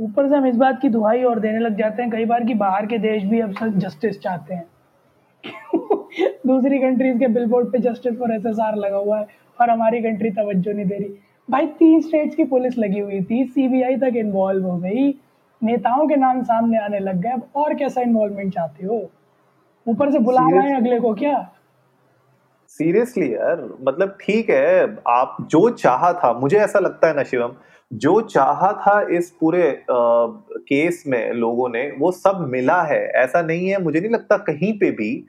ऊपर 0.00 0.28
से 0.28 0.36
हम 0.36 0.46
इस 0.46 0.56
बात 0.56 0.80
की 0.82 0.88
दुहाई 0.88 1.22
और 1.22 1.40
देने 1.40 1.58
लग 1.58 1.78
जाते 1.78 2.02
हैं, 2.02 2.10
कई 2.10 2.24
बार 2.24 2.44
कि 2.44 2.54
बाहर 2.54 2.86
के 2.86 2.98
देश 2.98 3.22
भी 3.22 3.40
अब 3.40 3.54
जस्टिस 3.78 4.20
चाहते 4.20 4.54
हैं। 4.54 4.66
दूसरी 6.46 6.78
कंट्रीज़ 6.78 7.18
के 7.18 7.26
बिलबोर्ड 7.26 7.72
पे 7.72 7.78
जस्टिस 7.78 8.18
फॉर 8.18 8.34
एसएसआर 8.34 8.76
लगा 8.76 8.96
हुआ 8.96 9.18
है, 9.18 9.26
और 9.60 9.70
हमारी 9.70 10.02
कंट्री 10.02 10.30
तवज्जो 10.30 10.72
नहीं 10.72 10.86
दे 10.86 10.94
रही। 10.94 11.14
भाई, 11.50 11.66
तीन 11.66 12.00
स्टेट्स 12.00 12.34
की 12.34 12.44
पुलिस 12.44 12.78
लगी 12.78 13.00
हुई 13.00 13.22
थी 13.22 13.44
सीबीआई 13.44 13.96
तक 13.96 14.12
इन्वॉल्व 14.16 14.66
हो 14.66 14.78
गई। 14.78 15.20
नेताओं 15.62 16.08
के 16.08 16.16
नाम 16.16 16.42
सामने 16.42 16.78
आने 16.78 16.98
लग 16.98 17.20
गए, 17.20 17.30
अब 17.30 17.48
और 17.56 17.74
कैसा 17.74 18.00
इन्वॉल्वमेंट 18.00 18.54
चाहते 18.54 18.86
हो? 18.86 19.10
ऊपर 19.88 20.10
से 20.12 20.18
बुला 20.18 20.48
रहे 20.50 20.68
हैं 20.68 20.76
अगले 20.76 21.00
को 21.00 21.14
क्या? 21.14 21.50
सीरियसली 22.68 23.34
यार 23.34 23.68
मतलब 23.80 24.16
ठीक 24.20 24.50
है 24.50 24.96
आप 25.08 25.36
जो 25.40 25.70
चाहा 25.70 26.12
था 26.12 26.32
मुझे 26.32 26.58
ऐसा 26.58 26.78
लगता 26.78 27.08
है 27.08 27.16
ना 27.16 27.22
शिवम 27.22 27.52
जो 27.92 28.20
चाहा 28.20 28.72
था 28.72 29.00
इस 29.10 29.30
पूरे 29.30 29.70
आ, 29.70 30.26
केस 30.68 31.04
में 31.06 31.32
लोगों 31.32 31.68
ने 31.68 31.92
वो 31.98 32.12
सब 32.12 32.46
मिला 32.48 32.82
है। 32.82 33.06
ऐसा 33.06 33.42
नहीं 33.42 33.68
है 33.68 33.82
मुझे 33.82 34.00
नहीं 34.00 34.10
लगता 34.10 34.36
कहीं 34.36 34.78
पे 34.78 34.90
भी 34.90 35.26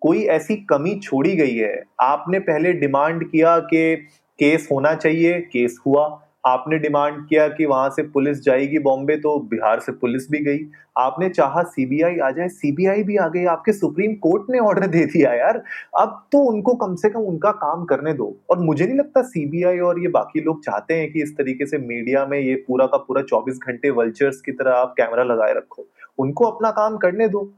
कोई 0.00 0.24
ऐसी 0.24 0.56
कमी 0.56 1.00
छोड़ी 1.00 1.36
गई 1.36 1.56
है। 1.56 1.82
आपने 2.00 2.38
पहले 2.38 2.72
डिमांड 2.72 3.30
किया 3.30 3.58
कि 3.58 3.96
केस 4.38 4.68
होना 4.72 4.94
चाहिए 4.94 5.40
केस 5.40 5.78
हुआ। 5.86 6.23
आपने 6.44 6.78
डिमांड 6.78 7.26
किया 7.28 7.46
कि 7.48 7.66
वहाँ 7.66 7.90
से 7.90 8.02
पुलिस 8.04 8.40
जाएगी 8.42 8.78
बॉम्बे 8.78 9.16
तो 9.16 9.38
बिहार 9.50 9.80
से 9.80 9.92
पुलिस 9.92 10.30
भी 10.30 10.38
गई। 10.38 10.58
आपने 10.98 11.28
चाहा 11.28 11.62
सीबीआई 11.62 12.18
आ 12.18 12.30
जाए, 12.30 12.48
सीबीआई 12.48 13.02
भी 13.02 13.16
आ 13.16 13.28
गई, 13.28 13.44
आपके 13.44 13.72
सुप्रीम 13.72 14.14
कोर्ट 14.14 14.50
ने 14.50 14.58
ऑर्डर 14.58 14.86
दे 14.86 15.04
दिया 15.06 15.32
यार। 15.32 15.62
अब 16.00 16.22
तो 16.32 16.38
उनको 16.38 16.74
कम 16.74 16.94
से 16.94 17.10
कम 17.10 17.20
उनका 17.20 17.50
काम 17.50 17.84
करने 17.84 18.12
दो। 18.12 18.34
और 18.50 18.58
मुझे 18.58 18.86
नहीं 18.86 18.98
लगता 18.98 19.22
सीबीआई 19.22 19.78
और 19.78 20.00
ये 20.00 20.08
बाकी 20.08 20.40
लोग 20.40 20.64
चाहते 20.64 20.94
हैं 20.94 21.12
कि 21.12 21.22
इस 21.22 21.36
तरीके 21.36 21.66
से 21.66 21.78
मीडिया 21.78 22.26
में 22.26 22.38
ये 22.38 22.54
पूरा 22.68 22.86
का 22.86 22.98
पूरा 22.98 23.22
चौबीस 23.22 23.58
घंटे 23.68 23.90
वल्चर्स 23.90 24.40
की 24.40 24.52
तरह 24.52 24.72
आप 24.72 24.94
कैमरा 24.96 25.24
लगाए 25.24 25.54
रखो। 25.54 25.86
उनको 26.18 26.44
अपना 26.44 26.70
काम 26.70 26.96
करने 26.96 27.28
दो। 27.28 27.52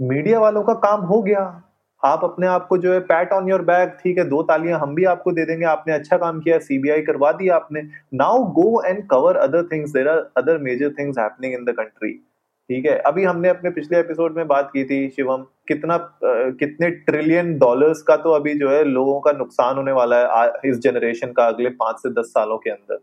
मीडिया 0.00 0.40
वालों 0.40 0.62
का 0.62 0.74
काम 0.74 1.00
हो 1.00 1.22
गया। 1.22 1.62
आप 2.06 2.24
अपने 2.24 2.46
आप 2.46 2.66
को 2.68 2.78
जो 2.78 2.92
है 2.92 3.00
पैट 3.02 3.32
ऑन 3.32 3.48
योर 3.48 3.62
बैग 3.64 3.90
ठीक 4.02 4.18
है, 4.18 4.24
दो 4.24 4.42
तालियाँ 4.42 4.78
हम 4.80 4.94
भी 4.94 5.04
आपको 5.06 5.32
दे 5.32 5.44
देंगे, 5.46 5.64
आपने 5.66 5.94
अच्छा 5.94 6.16
काम 6.16 6.40
किया 6.40 6.58
सीबीआई 6.60 7.02
करवा 7.02 7.32
दिया 7.32 7.56
आपने। 7.56 7.82
Now 8.14 8.44
go 8.52 8.82
and 8.84 9.06
cover 9.08 9.36
other 9.38 9.66
things 9.72 9.92
there 9.92 10.08
are 10.08 10.18
other 10.36 10.58
major 10.60 10.90
things 10.98 11.18
happening 11.18 11.54
in 11.54 11.64
the 11.64 11.74
country 11.76 12.12
ठीक 12.70 12.86
है? 12.86 12.96
अभी 12.98 13.24
हमने 13.24 13.48
अपने 13.48 13.70
पिछले 13.70 13.98
एपिसोड 13.98 14.36
में 14.36 14.46
बात 14.46 14.70
की 14.72 14.84
थी, 14.84 15.08
शिवम, 15.08 15.42
कितना 15.68 15.98
कितने 16.22 16.90
ट्रिलियन 16.90 17.56
डॉलर्स 17.58 18.00
का 18.02 18.16
तो 18.16 18.30
अभी 18.32 18.54
जो 18.58 18.70
है 18.70 18.82
लोगों 18.84 19.20
का 19.20 19.32
नुकसान 19.32 19.76
होने 19.76 19.92
वाला 19.92 20.16
है 20.16 20.70
इस 20.70 20.78
जनरेशन 20.80 21.32
का 21.32 21.46
अगले 21.46 21.70
पाँच 21.76 21.98
से 21.98 22.10
दस 22.10 22.26
सालों 22.28 22.56
के 22.58 22.70
अंदर। 22.70 22.98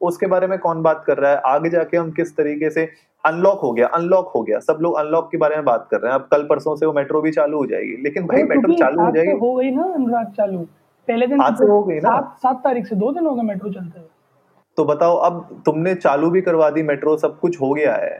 उसके 0.00 0.26
बारे 0.26 0.46
में 0.46 0.58
कौन 0.58 0.82
बात 0.82 1.02
कर 1.06 1.18
रहा 1.18 1.30
है? 1.30 1.40
आगे 1.46 1.70
जाके 1.70 1.96
हम 1.96 2.10
किस 2.10 2.36
तरीके 2.36 2.70
से 2.70 2.88
अनलॉक 3.24 3.60
हो 3.60 3.72
गया 3.72 3.86
अनलॉक 3.86 4.28
हो 4.28 4.42
गया। 4.42 4.58
सब 4.58 4.78
लोग 4.80 4.96
अनलॉक 4.96 5.30
के 5.30 5.36
बारे 5.36 5.56
में 5.56 5.64
बात 5.64 5.88
कर 5.90 6.00
रहे 6.00 6.12
हैं। 6.12 6.18
अब 6.18 6.28
कल 6.30 6.42
परसों 6.42 6.76
से 6.76 6.86
वो 6.86 6.92
मेट्रो 6.92 7.20
भी 7.20 7.30
चालू 7.30 7.58
हो 7.58 7.66
जाएगी। 7.66 7.96
लेकिन 8.02 8.26
भाई 8.26 8.42
मेट्रो 8.42 8.74
चालू 8.74 9.04
हो 9.04 9.10
जाएगी। 9.10 9.32
हो 9.32 9.54
गई 9.54 9.70
ना 9.70 9.82
अनुराग 9.82 10.26
चालू। 10.26 10.58
पहले 11.08 11.26
दिन 11.26 11.40
आज 11.40 11.58
से 11.58 11.64
हो 11.64 11.82
गई 11.82 11.94
ना। 11.94 12.20
सात 12.38 12.56
तारीख 12.56 12.86
से 12.86 12.96
दो 12.96 13.12
दिन 13.12 13.26
हो 13.26 13.34
गए 13.34 13.42
मेट्रो 13.42 13.70
चलते 13.70 14.00
हुए। 14.00 14.08
तो 14.76 14.84
बताओ 14.84 15.16
अब 15.16 15.62
तुमने 15.66 15.94
चालू 15.94 16.30
भी 16.30 16.40
करवा 16.40 16.70
दी 16.70 16.82
मेट्रो 16.82 17.16
सब 17.16 17.38
कुछ 17.40 17.60
हो 17.60 17.72
गया 17.74 17.94
है। 17.94 18.18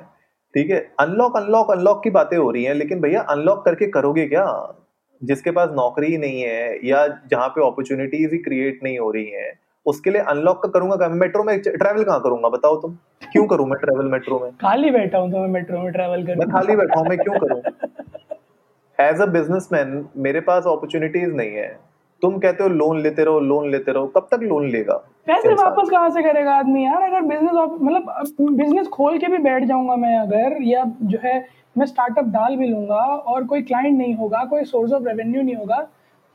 ठीक 0.55 0.71
है? 0.71 0.93
अनलॉक 1.00 1.37
अनलॉक 1.37 1.71
अनलॉक 1.71 2.02
की 2.05 2.11
बातें 2.11 2.37
हो 2.37 2.50
रही 2.50 2.64
हैं 2.64 2.75
लेकिन 2.75 3.00
भैया 3.00 3.21
अनलॉक 3.21 3.64
करके 3.64 3.87
करोगे 3.87 4.26
क्या? 4.26 4.75
जिसके 5.25 5.50
पास 5.50 5.69
नौकरी 5.73 6.17
नहीं 6.17 6.40
है 6.40 6.88
या 6.88 7.07
जहाँ 7.07 7.49
पे 7.49 7.67
अपॉर्चुनिटीज़ 7.67 8.33
ही 8.33 8.38
क्रिएट 8.38 8.81
नहीं 8.83 8.99
हो 8.99 9.11
रही 9.11 9.31
हैं 9.31 9.52
उसके 9.88 10.11
लिए 10.11 10.21
अनलॉक 10.30 10.62
का 10.62 10.68
करूँगा 10.68 11.09
मेट्रो 11.11 11.42
में 11.45 11.59
ट्रैवल 11.61 12.04
कहाँ 12.04 12.21
करूँगा? 12.21 12.49
बताओ 12.49 12.80
तुम। 12.80 12.97
क्यों 13.25 13.47
करूँ 13.47 13.66
मैं 13.66 13.78
ट्रैवल 13.80 14.11
मेट्रो 14.11 14.38
में? 14.38 14.50
खाली 14.61 14.90
बैठा 14.90 15.18
हूँ 15.18 15.30
तो 15.33 15.38
मैं 15.38 15.49
मेट्रो 15.50 15.80
में 15.80 15.92
ट्रैवल 15.92 16.26
कर 16.26 16.37
मैं 16.37 16.49
खाली 16.50 16.76
बैठा 16.76 16.99
हूँ 17.00 17.09
मैं 17.09 17.18
क्यों 17.18 17.38
करूँ? 17.38 17.61
एज 18.99 19.21
अ 19.21 19.26
बिजनेसमैन 19.33 20.04
मेरे 20.16 20.40
पास 20.40 20.66
अपॉर्चुनिटीज़ 20.66 21.33
नहीं 21.33 21.50
है। 21.50 21.68
तुम 22.23 22.38
कहते 22.38 22.62
हो 22.62 22.68
लोन 22.71 23.00
लेते 23.00 23.25
रहो 23.25 23.40
लोन 23.40 23.71
लेते 23.71 23.92
रहो 23.92 24.07
कब 24.16 24.26
तक 24.30 24.40
लोन 24.42 24.68
लेगा? 24.71 24.95
पैसे 25.26 25.52
वापस 25.54 25.90
कहाँ 25.90 26.11
से 26.11 26.23
करेगा 26.23 26.54
आदमी 26.54 26.85
यार? 26.85 27.02
अगर 27.02 27.21
बिज़नेस 27.21 27.52
मतलब 27.52 28.57
बिज़नेस 28.59 28.88
खोल 28.88 29.18
के 29.18 29.26
भी 29.26 29.38
बैठ 29.38 29.64
जाऊँगा 29.64 29.97
मैं 29.97 30.16
अगर 30.18 30.57
या 30.62 30.85
जो 31.02 31.18
है 31.25 31.38
मैं 31.78 31.87
स्टार्टअप 31.87 32.25
डाल 32.28 32.57
भी 32.57 32.66
लूँगा 32.66 33.02
और 33.33 33.45
कोई 33.45 33.62
क्लाइंट 33.62 33.99
नहीं 33.99 34.14
होगा 34.14 34.45
कोई 34.50 34.64
सोर्स 34.64 34.92
ऑफ़ 34.92 35.04
रेवेन्यू 35.09 35.42
नहीं 35.42 35.57
होगा 35.57 35.87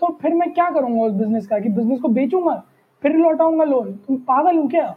तो 0.01 0.07
फिर 0.21 0.33
मैं 0.33 0.51
क्या 0.53 0.69
करूँगा 0.69 1.03
उस 1.03 1.13
बिज़नेस 1.13 1.47
का? 1.47 1.59
कि 1.59 1.69
बिज़नेस 1.69 1.99
को 1.99 2.07
बेचूँगा? 2.09 2.63
फिर 3.03 3.15
लौटाऊँगा 3.17 3.63
लोन। 3.65 3.91
तुम 3.97 4.17
पागल 4.23 4.57
हो 4.57 4.67
क्या? 4.67 4.95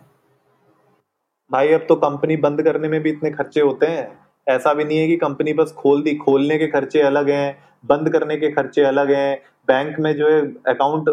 भाई, 1.50 1.72
अब 1.72 1.86
तो 1.88 1.94
कंपनी 1.96 2.36
बंद 2.38 2.62
करने 2.62 2.88
में 2.88 3.00
भी 3.02 3.10
इतने 3.10 3.30
खर्चे 3.30 3.60
होते 3.60 3.86
हैं। 3.86 4.06
ऐसा 4.46 4.72
भी 4.75 4.84
नहीं 4.84 4.98
है 4.98 5.06
कि 5.08 5.16
कंपनी 5.16 5.52
बस 5.52 5.72
खोल 5.72 6.02
दी, 6.02 6.14
खोलने 6.16 6.58
के 6.58 6.66
खर्चे 6.66 7.00
अलग 7.02 7.30
हैं, 7.30 7.56
बंद 7.86 8.08
करने 8.12 8.36
के 8.36 8.50
खर्चे 8.52 8.82
अलग 8.84 9.10
हैं, 9.10 9.38
बैंक 9.68 9.98
में 10.00 10.12
जो 10.16 10.28
है 10.28 10.40
अकाउंट 10.68 11.08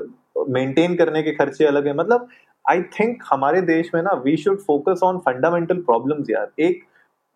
मेंटेन 0.49 0.95
करने 0.95 1.23
के 1.23 1.31
खर्चे 1.31 1.65
अलग 1.65 1.87
हैं। 1.87 1.93
मतलब 1.95 2.27
आई 2.65 2.81
थिंक 2.91 3.23
हमारे 3.29 3.61
देश 3.63 3.91
में 3.95 4.01
ना 4.01 4.11
we 4.25 4.35
should 4.37 4.59
focus 4.61 4.99
on 5.03 5.17
fundamental 5.19 5.77
problems 5.81 6.29
यार। 6.29 6.51
एक, 6.59 6.83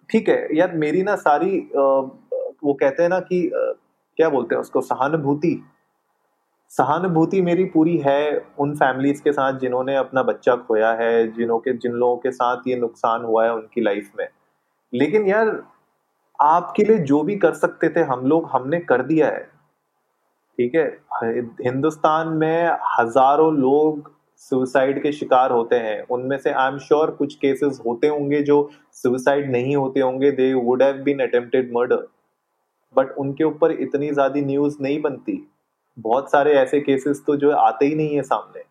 ठीक 0.10 0.30
है, 0.30 0.58
यार 0.58 0.76
मेरी 0.76 1.04
ना 1.04 1.16
सारी 1.18 1.60
वो 1.76 2.74
कहते 2.74 3.04
हैं 3.04 3.10
ना 3.10 3.20
कि 3.22 3.50
क्या 3.54 4.30
बोलते 4.30 4.56
हैं 4.56 4.62
उसको, 4.62 4.82
सहानुभूति 4.82 5.62
सहानुभूति 6.72 7.42
मेरी 7.42 7.64
पूरी 7.66 7.98
है 7.98 8.46
उन 8.60 8.74
फैमिलीज़ 8.76 9.22
के 9.24 9.32
साथ 9.32 9.60
जिन्होंने 9.60 9.96
अपना 9.96 10.24
बच्चा 10.24 10.56
खोया 10.58 10.92
है 10.94 11.28
जिन्हों 11.34 11.60
के, 11.60 11.74
जिन 11.74 11.92
लोगों 11.94 12.18
के 12.18 12.32
साथ 12.32 12.68
ये 12.68 12.76
नुकसान 12.76 13.24
हुआ 13.24 13.44
है 13.46 13.54
उनकी 13.54 13.82
लाइफ 13.82 14.12
में। 14.20 14.28
लेकिन 14.94 15.28
यार, 15.28 15.64
आपके 16.40 16.84
लिए 16.84 16.98
जो 17.00 17.22
भी 17.24 17.36
कर 17.38 17.54
सकते 17.54 17.90
थे 17.90 18.02
हम 18.04 18.26
लोग, 18.26 18.50
हमने 18.52 18.80
कर 18.82 19.02
दिया 19.04 19.28
है। 19.28 19.44
ठीक 20.58 20.76
है? 20.76 20.86
हिंदुस्तान 21.64 22.28
में 22.28 22.78
हज़ारों 23.00 23.54
लोग 23.56 24.12
सुसाइड 24.42 25.02
के 25.04 25.12
शिकार 25.12 25.52
होते 25.52 25.76
हैं। 25.76 26.02
उनमें 26.12 26.38
से 26.38 26.52
आई 26.52 26.72
एम 26.72 26.78
श्योर 26.80 27.12
कुछ 27.12 27.36
केसेस 27.36 27.82
होते 27.86 28.08
होंगे 28.08 28.42
जो 28.42 28.70
सुसाइड 28.94 29.52
नहीं 29.52 29.76
होते 29.76 30.00
होंगे। 30.00 30.32
They 30.32 30.54
would 30.54 30.84
have 30.84 31.04
been 31.04 31.20
attempted 31.22 31.72
murder 31.74 32.08
but 32.96 33.12
उनके 33.18 33.44
ऊपर 33.44 33.72
इतनी 33.72 34.12
ज़्यादा 34.12 34.42
न्यूज़ 34.42 34.78
नहीं 34.82 35.02
बनती। 35.02 35.46
बहुत 35.98 36.32
सारे 36.32 36.54
ऐसे 36.54 36.80
केसेस 36.80 37.24
तो 37.28 37.36
जो 37.36 37.52
आते 37.52 37.86
ही 37.86 37.96
नहीं 37.96 38.16
है 38.16 38.22
सामने। 38.22 38.62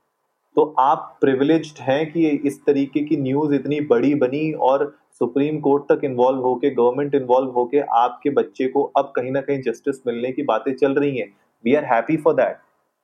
तो 0.57 0.75
आप 0.79 1.17
प्रिविलेज्ड 1.21 1.81
हैं 1.81 2.13
कि 2.13 2.29
इस 2.29 2.61
तरीके 2.67 3.01
की 3.01 3.17
न्यूज़ 3.17 3.55
इतनी 3.55 3.81
बड़ी 3.87 4.15
बनी 4.15 4.51
और 4.53 4.85
सुप्रीम 5.13 5.59
कोर्ट 5.61 5.85
तक 5.93 6.05
इन्वॉल्व 6.05 6.41
होके 6.41 6.71
गवर्नमेंट 6.71 7.15
इन्वॉल्व 7.15 7.51
होके 7.51 7.81
आपके 7.97 8.31
बच्चे 8.31 8.69
को 8.69 8.83
अब 8.97 9.13
कहीं 9.17 9.31
ना 9.33 9.41
कहीं 9.41 9.61
जस्टिस 9.63 10.07
मिलने 10.07 10.33
की 10.33 10.43
बातें 10.43 10.73
चल 10.75 10.95
रही 10.95 11.19
हैं। 11.19 11.29
We 11.65 11.75
are 11.75 11.85
happy 11.85 12.17
for 12.17 12.35
that 12.35 12.57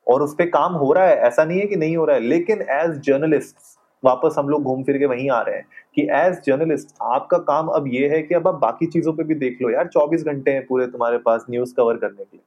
और 0.06 0.22
उस 0.22 0.34
पर 0.34 0.46
काम 0.46 0.72
हो 0.74 0.92
रहा 0.92 1.04
है, 1.04 1.16
ऐसा 1.16 1.44
नहीं 1.44 1.60
है 1.60 1.66
कि 1.66 1.76
नहीं 1.76 1.96
हो 1.96 2.04
रहा 2.04 2.16
है, 2.16 2.22
लेकिन 2.22 2.62
एज 2.62 2.98
जर्नलिस्ट 3.00 3.56
वापस 4.02 4.34
हम 4.38 4.48
लोग 4.48 4.62
घूम 4.62 4.82
फिर 4.82 4.98
के 4.98 5.06
वहीं 5.06 5.28
आ 5.30 5.40
रहे 5.40 5.56
हैं 5.56 5.66
कि 5.94 6.02
एज 6.12 6.40
जर्नलिस्ट 6.46 6.94
आपका 7.02 7.38
काम 7.40 7.68
अब 7.68 7.86
ये 7.88 8.08
है 8.08 8.22
कि 8.22 8.34
अब 8.34 8.48
आप 8.48 8.54
बाकी 8.54 8.86
चीज़ों 8.86 9.12
पे 9.12 9.24
भी 9.24 9.34
देख 9.34 9.58
लो। 9.62 9.70
यार 9.70 9.88
24 9.88 10.24
घंटे 10.24 10.50
हैं 10.50 10.66
पूरे 10.66 10.86
तुम्हारे 10.86 11.18
पास 11.18 11.44
न्यूज़ 11.50 11.74
कवर 11.74 11.96
करने 11.96 12.24
के 12.24 12.36
लिए। 12.36 12.44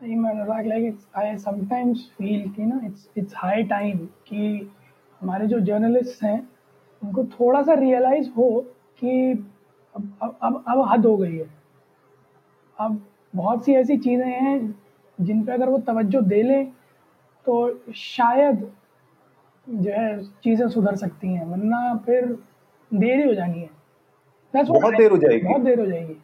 नहीं 0.00 0.16
मैं 0.16 0.30
Anurag 0.30 0.66
like 0.66 0.98
I 1.16 1.36
sometimes 1.36 2.08
feel 2.18 2.48
कि 2.50 2.64
ना 2.66 2.80
इट्स 2.86 3.08
इट्स 3.18 3.34
हाई 3.36 3.62
टाइम 3.62 3.98
कि 4.26 4.70
हमारे 5.20 5.46
जो 5.46 5.58
जर्नलिस्ट 5.60 6.22
हैं 6.22 6.38
उनको 7.02 7.24
थोड़ा 7.24 7.62
सा 7.62 7.74
रियलाइज़ 7.74 8.28
हो 8.30 8.50
कि 8.98 9.32
अब 9.94 10.12
अब 10.22 10.38
अब, 10.42 10.64
अब 10.68 10.88
हद 10.88 11.06
हो 11.06 11.16
गई 11.16 11.36
है। 11.36 11.48
अब 12.78 13.00
बहुत 13.34 13.64
सी 13.64 13.74
ऐसी 13.74 13.96
चीज़ें 13.96 14.26
हैं 14.26 14.74
जिन 15.18 15.42
पे 15.44 15.52
अगर 15.52 15.68
वो 15.68 15.78
तवज्जो 15.78 16.20
दे 16.20 16.42
लें 16.42 16.66
तो 17.46 17.56
शायद 17.96 18.70
जो 19.66 19.90
है 19.90 20.22
चीज़ें 20.44 20.68
सुधर 20.68 20.96
सकती 20.96 21.28
हैं 21.28 21.44
वरना 21.46 21.94
फिर 22.06 22.26
देरी 22.90 23.22
हो 23.22 23.34
जानी 23.34 23.60
है। 23.60 23.70
बहुत 24.54 24.94
देर 24.94 25.10
हो 25.10 25.16
जाएगी। 25.16 25.48
बहुत 25.48 25.62
देर 25.62 25.80
हो 25.80 25.86
जाएगी। 25.86 26.14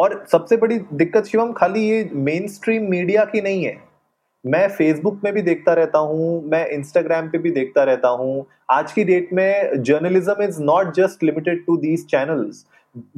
और 0.00 0.24
सबसे 0.32 0.56
बड़ी 0.56 0.78
दिक्कत 0.94 1.24
शिवम, 1.24 1.52
खाली 1.52 1.80
ये 1.80 2.08
मेन 2.14 2.46
स्ट्रीम 2.48 2.90
मीडिया 2.90 3.24
की 3.24 3.40
नहीं 3.40 3.64
है। 3.64 3.76
मैं 4.44 4.68
फेसबुक 4.68 5.20
में 5.24 5.32
भी 5.34 5.42
देखता 5.42 5.72
रहता 5.72 5.98
हूँ, 5.98 6.50
मैं 6.50 6.66
इंस्टाग्राम 6.68 7.28
पे 7.28 7.38
भी 7.38 7.50
देखता 7.50 7.82
रहता 7.84 8.08
हूँ। 8.10 8.46
आज 8.70 8.92
की 8.92 9.04
डेट 9.04 9.32
में 9.32 9.82
journalism 9.82 10.42
is 10.42 10.62
not 10.62 10.94
just 10.94 11.22
limited 11.24 11.64
to 11.66 11.76
these 11.76 12.06
channels 12.06 12.64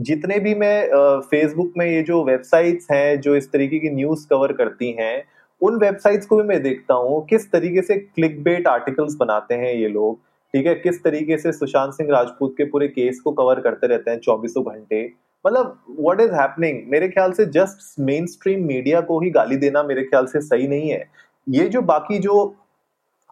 जितने 0.01 0.39
भी 0.39 0.55
मैं 0.55 1.21
फेसबुक 1.21 1.73
में 1.77 1.87
ये 1.87 2.03
जो 2.03 2.23
वेबसाइट्स 2.25 2.91
हैं, 2.91 3.21
जो 3.21 3.37
इस 3.37 3.51
तरीके 3.53 3.79
की 3.79 3.91
न्यूज़ 3.91 4.27
कवर 4.31 4.53
करती 4.53 4.91
हैं, 4.93 5.23
उन 5.61 5.79
वेबसाइट्स 5.81 6.27
को 6.27 6.37
भी 6.37 6.43
मैं 6.43 6.63
देखता 6.63 6.95
हूँ। 6.95 7.25
किस 7.27 7.51
तरीके 7.53 7.83
से 7.83 7.97
क्लिक 7.97 8.43
बेट 8.43 8.67
आर्टिकल्स 8.69 9.15
बनाते 9.17 9.55
हैं 9.55 9.73
ये 9.75 9.89
लोग, 9.89 10.19
ठीक 10.55 10.67
है? 10.67 10.75
किस 10.75 11.03
तरीके 11.05 11.39
से 11.39 11.53
सुशांत 11.53 11.93
सिंह 11.95 12.11
राजपूत 12.13 12.55
के 12.59 12.65
पूरे 12.65 12.89
केस 12.89 13.21
को 13.21 13.33
कवर 13.33 13.61
करते 13.61 13.87
रहते 13.87 14.11
हैं 14.11 14.19
चौबीसों 14.19 14.65
घंटे। 14.65 15.07
मतलब 15.45 15.79
व्हाट 15.99 16.21
इज़ 16.21 16.33
हैपनिंग 16.33 16.81
मेरे 16.91 17.09
ख्याल 17.09 17.33
से 17.33 17.47
जस्ट 17.53 18.01
मेन 18.01 18.27
स्ट्रीम 18.29 18.65
मीडिया 18.67 19.01
को 19.03 19.21
ही 19.21 19.31
गाली 19.31 19.57
देना 19.59 19.83
मेरे 19.85 20.03
ख्याल 20.05 20.27
से 20.27 20.41
सही 20.43 20.69
नहीं 20.69 20.91
है। 20.91 21.05
ये 21.47 21.69
जो 21.69 21.83
बाकी 21.83 22.19
जो, 22.19 22.55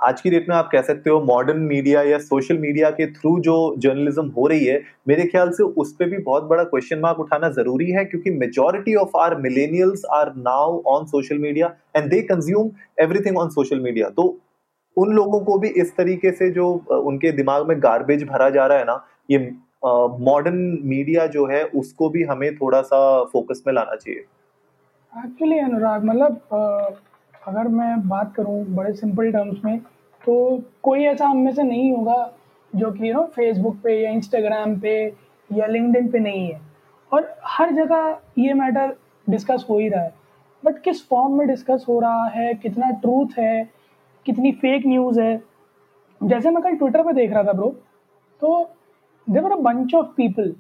आज 0.01 0.21
की 0.21 0.31
डेट 0.31 0.49
में 0.49 0.55
आप 0.57 0.69
कह 0.73 0.83
सकते 0.83 1.11
हो 1.11 1.21
मॉडर्न 1.23 1.59
मीडिया 1.63 2.03
या 2.03 2.19
सोशल 2.21 2.59
मीडिया 2.59 2.91
के 2.91 3.07
थ्रू 3.13 3.39
जो 3.41 3.57
जर्नलिज्म 3.79 4.27
हो 4.37 4.47
रही 4.47 4.65
है, 4.65 4.81
मेरे 5.09 5.25
ख्याल 5.27 5.51
से 5.53 5.63
उस 5.63 5.93
पर 5.95 6.09
भी 6.11 6.19
बहुत 6.21 6.45
बड़ा 6.45 6.65
क्वेश्चन 6.65 6.99
मार्क 7.01 7.19
उठाना 7.21 7.49
ज़रूरी 7.51 7.91
है, 7.91 8.05
क्योंकि 8.05 8.31
majority 8.33 8.95
of 8.97 9.17
our 9.19 9.37
millennials 9.39 10.03
are 10.13 10.33
now 10.39 10.81
on 10.89 11.07
social 11.07 11.39
media 11.39 11.75
and 11.97 12.11
they 12.11 12.23
consume 12.25 12.71
everything 13.01 13.39
on 13.39 13.49
social 13.51 13.81
media 13.81 14.09
तो 14.11 14.25
उन 14.97 15.13
लोगों 15.15 15.41
को 15.41 15.59
भी 15.59 15.69
इस 15.71 15.97
तरीके 15.97 16.31
से 16.33 16.51
जो, 16.51 16.73
उनके 16.91 17.33
दिमाग 17.33 17.69
में 17.69 17.83
गार्बेज 17.83 18.25
भरा 18.25 18.49
जा 18.51 18.67
रहा 18.67 18.79
है 18.79 18.85
ना, 18.85 19.05
ये 19.31 19.39
मॉडर्न 19.83 20.79
मीडिया 20.85 21.27
जो 21.27 21.47
है, 21.47 21.63
उसको 21.65 22.09
भी 22.09 22.23
हमें 22.23 22.55
थोड़ा 22.57 22.81
सा 22.83 22.99
फोकस 23.25 23.63
में 23.67 23.73
लाना 23.75 23.95
चाहिए। 23.97 24.25
एक्चुअली 25.13 25.59
अनुराग 25.59 26.05
मतलब 26.05 26.41
अगर 27.49 27.69
मैं 27.69 28.09
बात 28.09 28.35
करूँ 28.35 28.65
बड़े 28.67 28.93
सिंपल 28.93 29.31
टर्म्स 29.33 29.65
में 29.65 29.79
तो 30.23 30.35
कोई 30.83 31.05
ऐसा 31.05 31.27
हम 31.27 31.37
में 31.37 31.53
से 31.53 31.63
नहीं 31.63 31.91
होगा 31.93 32.31
जो 32.73 32.91
कि 32.91 33.09
यू 33.09 33.15
नो 33.15 33.23
फेसबुक 33.35 33.77
पे 33.85 33.95
या 34.01 34.11
इंस्टाग्राम 34.11 34.79
पे 34.81 34.93
या 35.51 35.67
लिंकडिन 35.67 36.09
पे 36.09 36.19
नहीं 36.19 36.47
है। 36.49 36.61
और 37.13 37.35
हर 37.47 37.73
जगह 37.75 38.19
ये 38.39 38.53
मैटर 38.55 38.95
डिस्कस 39.27 39.65
हो 39.71 39.79
ही 39.79 39.89
रहा 39.89 40.03
है। 40.03 40.13
बट 40.63 40.81
किस 40.83 41.07
फॉर्म 41.09 41.39
में 41.39 41.47
डिस्कस 41.49 41.85
हो 41.89 41.99
रहा 42.01 42.27
है, 42.27 42.53
कितना 42.55 42.91
ट्रूथ 42.93 43.39
है, 43.39 43.69
कितनी 44.27 44.53
फेक 44.53 44.87
न्यूज़ 44.87 45.21
है? 45.21 45.43
जैसे 46.21 46.51
मैं 46.51 46.63
कल 46.63 46.77
ट्विटर 46.77 47.03
पर 47.03 47.13
देख 47.13 47.33
रहा 47.33 47.45
था 47.45 47.53
ब्रो 47.53 47.69
तो 48.43 48.71
there were 49.31 49.53
a 49.53 49.57
bunch 49.63 49.95
of 49.95 50.07
people 50.17 50.55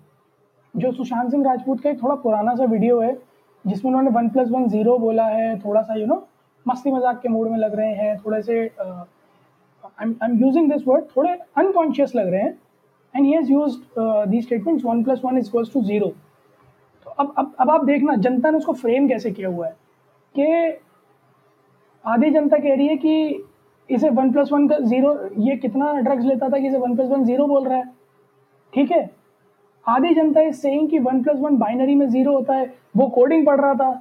जो 0.74 0.92
सुशांत 0.92 1.30
सिंह 1.30 1.44
राजपूत 1.44 1.80
का 1.80 1.90
एक 1.90 2.02
थोड़ा 2.02 2.14
पुराना 2.14 2.54
सा 2.54 2.64
वीडियो 2.64 3.00
है 3.00 3.16
जिसमें 3.64 3.90
उन्होंने 3.90 4.10
वन 4.10 4.28
प्लस 4.28 4.48
वन 4.50 4.68
ज़ीरो 4.68 4.98
बोला 4.98 5.24
है 5.26 5.58
थोड़ा 5.60 5.82
सा 5.82 5.94
यू 5.94 6.00
you 6.00 6.08
नो 6.08 6.14
know, 6.14 6.24
मस्ती 6.66 6.92
मज़ाक 6.92 7.20
के 7.20 7.28
मूड 7.28 7.48
में 7.48 7.58
लग 7.58 7.74
रहे 7.74 7.94
हैं 7.94 8.16
थोड़े 8.18 8.42
से 8.42 8.60
I 8.60 10.14
am 10.24 10.38
using 10.40 10.70
this 10.72 10.86
word 10.88 11.04
थोड़े 11.16 11.32
अनकॉन्शियस 11.58 12.14
लग 12.14 12.28
रहे 12.28 12.42
हैं 12.42 12.58
and 13.14 13.26
he 13.26 13.32
has 13.32 13.52
use 13.52 13.78
the 14.28 14.40
statements 14.42 14.84
one 14.84 15.02
plus 15.04 15.20
one 15.24 15.38
is 15.38 15.46
equals 15.48 15.72
to 15.72 15.82
zero 15.82 16.08
तो 17.06 17.10
अब 17.10 17.34
अब 17.38 17.54
अब 17.60 17.70
आप 17.70 17.84
देखना 17.84 18.14
जनता 18.26 18.50
ने 18.50 18.58
उसको 18.58 18.72
फ्रेम 18.72 19.08
कैसे 19.08 19.30
किया 19.30 19.48
हुआ 19.48 19.66
है 19.66 19.76
कि 20.34 20.78
आधी 22.04 22.30
जनता 22.30 22.58
कह 22.58 22.74
रही 22.74 22.86
है 22.86 22.96
कि 22.96 23.44
इसे 23.88 24.10
वन 24.10 24.32
प्लस 24.32 24.52
वन 24.52 24.68
का 24.68 24.78
ज़ीरो 24.78 25.18
ये 25.38 25.56
कितना 25.56 25.92
ड्रग्स 26.00 26.24
लेता 26.24 26.48
था 26.48 26.58
कि 26.58 26.68
इसे 26.68 26.78
वन 26.78 26.94
प्लस 26.96 27.08
वन 27.08 27.24
ज़ीरो 27.24 27.46
बोल 27.46 27.66
रहा 27.68 27.78
है? 27.78 27.99
ठीक 28.72 28.90
है? 28.90 29.08
आधी 29.86 30.14
जनता 30.14 30.40
इस 30.40 30.60
सेइंग 30.62 30.88
कि 30.90 30.98
वन 30.98 31.22
प्लस 31.22 31.38
वन 31.40 31.56
बाइनरी 31.56 31.94
में 31.94 32.08
ज़ीरो 32.08 32.32
होता 32.32 32.54
है। 32.54 32.74
वो 32.96 33.06
कोडिंग 33.08 33.46
पढ़ 33.46 33.60
रहा 33.60 33.74
था 33.74 33.92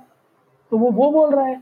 तो 0.72 0.78
वो 0.78 0.92
वो 0.92 1.10
बोल 1.12 1.30
रहा 1.30 1.46
है। 1.46 1.62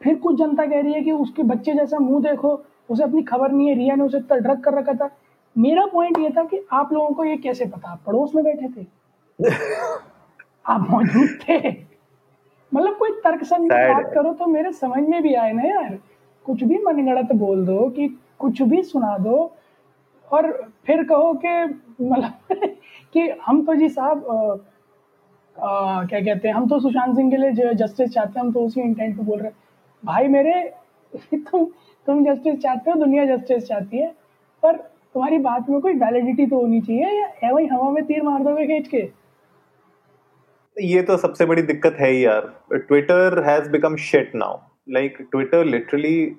फिर 0.00 0.14
कुछ 0.14 0.36
जनता 0.38 0.66
कह 0.66 0.80
रही 0.80 0.92
है 0.92 1.02
कि 1.02 1.12
उसके 1.12 1.42
बच्चे 1.42 1.72
जैसा 1.72 1.98
मुँह 1.98 2.22
देखो 2.22 2.60
उसे 2.90 3.02
अपनी 3.02 3.22
खबर 3.22 3.50
नहीं 3.50 3.68
है 3.68 3.74
रिया 3.74 3.94
ने 3.94 4.04
उसे 4.04 4.18
इतना 4.18 4.36
ड्रग 4.36 4.60
कर 4.60 4.74
रखा 4.74 4.92
था। 4.92 5.10
मेरा 5.56 5.86
पॉइंट 5.86 6.18
ये 6.18 6.30
था 6.30 6.44
कि 6.44 6.60
आप 6.72 6.92
लोगों 6.92 7.14
को 7.14 7.24
ये 7.24 7.36
कैसे 7.36 7.64
पता? 7.64 7.90
आप 7.90 8.02
पड़ोस 8.06 8.34
में 8.34 8.44
बैठे 8.44 8.68
थे। 8.68 8.86
आप 10.66 10.86
मौजूद 10.90 11.38
थे। 11.48 11.68
मतलब 12.74 12.96
कोई 12.96 13.10
तर्क 13.24 13.42
संग 13.44 13.70
बात 13.70 14.10
करो 14.14 14.32
तो 14.32 14.46
मेरे 14.46 14.72
समझ 14.72 15.02
में 15.08 15.22
भी 15.22 15.34
आए 15.34 15.52
ना 15.52 15.62
यार। 15.62 15.98
कुछ 16.46 16.64
भी 16.64 16.78
मन 16.78 17.04
गलत 17.06 17.32
बोल 17.32 17.66
दो 17.66 17.88
कि 17.90 18.08
कुछ 18.38 18.62
भी 18.62 18.82
सुना 18.82 19.16
दो 19.18 19.52
और 20.32 20.72
फिर 20.86 21.02
कहो 21.04 21.32
कि 21.44 21.64
मतलब 22.04 22.32
कि 23.12 23.28
हम 23.46 23.64
तो 23.66 23.74
जी 23.74 23.88
साहब 23.88 24.24
क्या 25.56 26.20
कहते 26.20 26.48
हैं, 26.48 26.54
हम 26.54 26.68
तो 26.68 26.80
सुशांत 26.80 27.16
सिंह 27.16 27.30
के 27.30 27.36
लिए 27.36 27.74
जस्टिस 27.74 28.10
चाहते 28.10 28.38
हैं, 28.38 28.46
हम 28.46 28.52
तो 28.52 28.60
उसी 28.60 28.80
इंटेंट 28.80 29.16
पे 29.16 29.22
बोल 29.22 29.38
रहे 29.38 29.48
हैं। 29.48 29.56
भाई 30.04 30.28
मेरे, 30.28 30.72
तुम 31.34 31.64
तुम 32.06 32.24
जस्टिस 32.24 32.60
चाहते 32.60 32.90
हो, 32.90 32.98
दुनिया 32.98 33.36
जस्टिस 33.36 33.64
चाहती 33.64 33.98
है, 33.98 34.08
पर 34.62 34.76
तुम्हारी 35.14 35.38
बात 35.38 35.70
में 35.70 35.80
कोई 35.80 35.94
वैलिडिटी 35.94 36.46
तो 36.46 36.60
होनी 36.60 36.80
चाहिए, 36.80 37.22
या 37.44 37.50
वही 37.50 37.66
हवा 37.66 37.90
में 37.90 38.04
तीर 38.04 38.22
मार 38.22 38.42
दोगे 38.44 38.66
खींच 38.66 38.88
के? 38.88 39.08
ये 40.76 41.02
तो 41.02 41.16
सबसे 41.16 41.46
बड़ी 41.46 41.62
दिक्कत 41.62 41.96
ही 42.00 42.24
यार। 42.24 42.52
Twitter 42.72 43.42
has 43.46 43.70
become 43.70 43.96
shit 43.96 44.32
now 44.34 44.58
like 44.90 45.18
Twitter 45.30 45.64
literally 45.64 46.36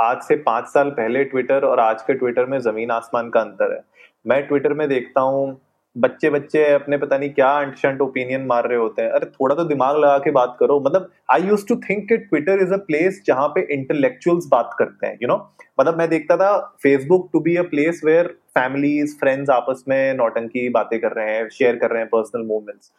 आज 0.00 0.20
से 0.22 0.34
पाँच 0.36 0.66
साल 0.66 0.90
पहले 0.90 1.22
ट्विटर 1.24 1.64
और 1.64 1.80
आज 1.80 2.02
के 2.02 2.14
ट्विटर 2.14 2.46
में 2.46 2.58
ज़मीन 2.58 2.90
आसमान 2.90 3.28
का 3.30 3.40
अंतर 3.40 3.72
है। 3.72 3.80
मैं 4.26 4.42
ट्विटर 4.46 4.72
में 4.72 4.88
देखता 4.88 5.20
हूँ 5.20 5.60
बच्चे 5.96 6.30
बच्चे 6.30 6.64
अपने 6.72 6.96
पता 6.98 7.18
नहीं 7.18 7.30
क्या 7.30 7.48
अंटशंट 7.58 8.00
ओपिनियन 8.00 8.46
मार 8.46 8.68
रहे 8.68 8.78
होते 8.78 9.02
हैं। 9.02 9.10
अरे, 9.10 9.26
थोड़ा 9.26 9.54
तो 9.54 9.64
दिमाग 9.64 9.96
लगा 9.96 10.18
के 10.18 10.30
बात 10.30 10.56
करो। 10.60 10.78
मतलब 10.80 11.10
आई 11.30 11.42
यूज़ 11.42 11.66
टू 11.68 11.76
थिंक 11.80 12.08
कि 12.08 12.16
ट्विटर 12.16 12.62
इज़ 12.62 12.72
अ 12.72 12.76
प्लेस 12.86 13.22
जहाँ 13.26 13.48
पे 13.48 13.66
इंटेलेक्चुअल्स 13.74 14.46
बात 14.50 14.70
करते 14.78 15.06
हैं 15.06 15.12
यू 15.14 15.28
you 15.28 15.28
नो 15.28 15.34
know? 15.34 15.66
मतलब 15.80 15.98
मैं 15.98 16.08
देखता 16.08 16.36
था 16.36 16.56
Facebook 16.82 17.28
to 17.32 17.40
be 17.40 17.56
a 17.56 17.62
place 17.70 18.00
where 18.04 18.26
families 18.58 19.16
friends 19.18 19.50
आपस 19.50 19.84
में 19.88 20.14
नौटंकी 20.14 20.68
बातें 20.68 20.98
कर 21.00 21.12
रहे 21.12 21.34
हैं 21.34 21.48
शेयर 21.48 21.76
कर 21.76 21.90
रहे 21.90 22.02
हैं 22.02 22.08
personal 22.08 22.46
movements 22.46 22.92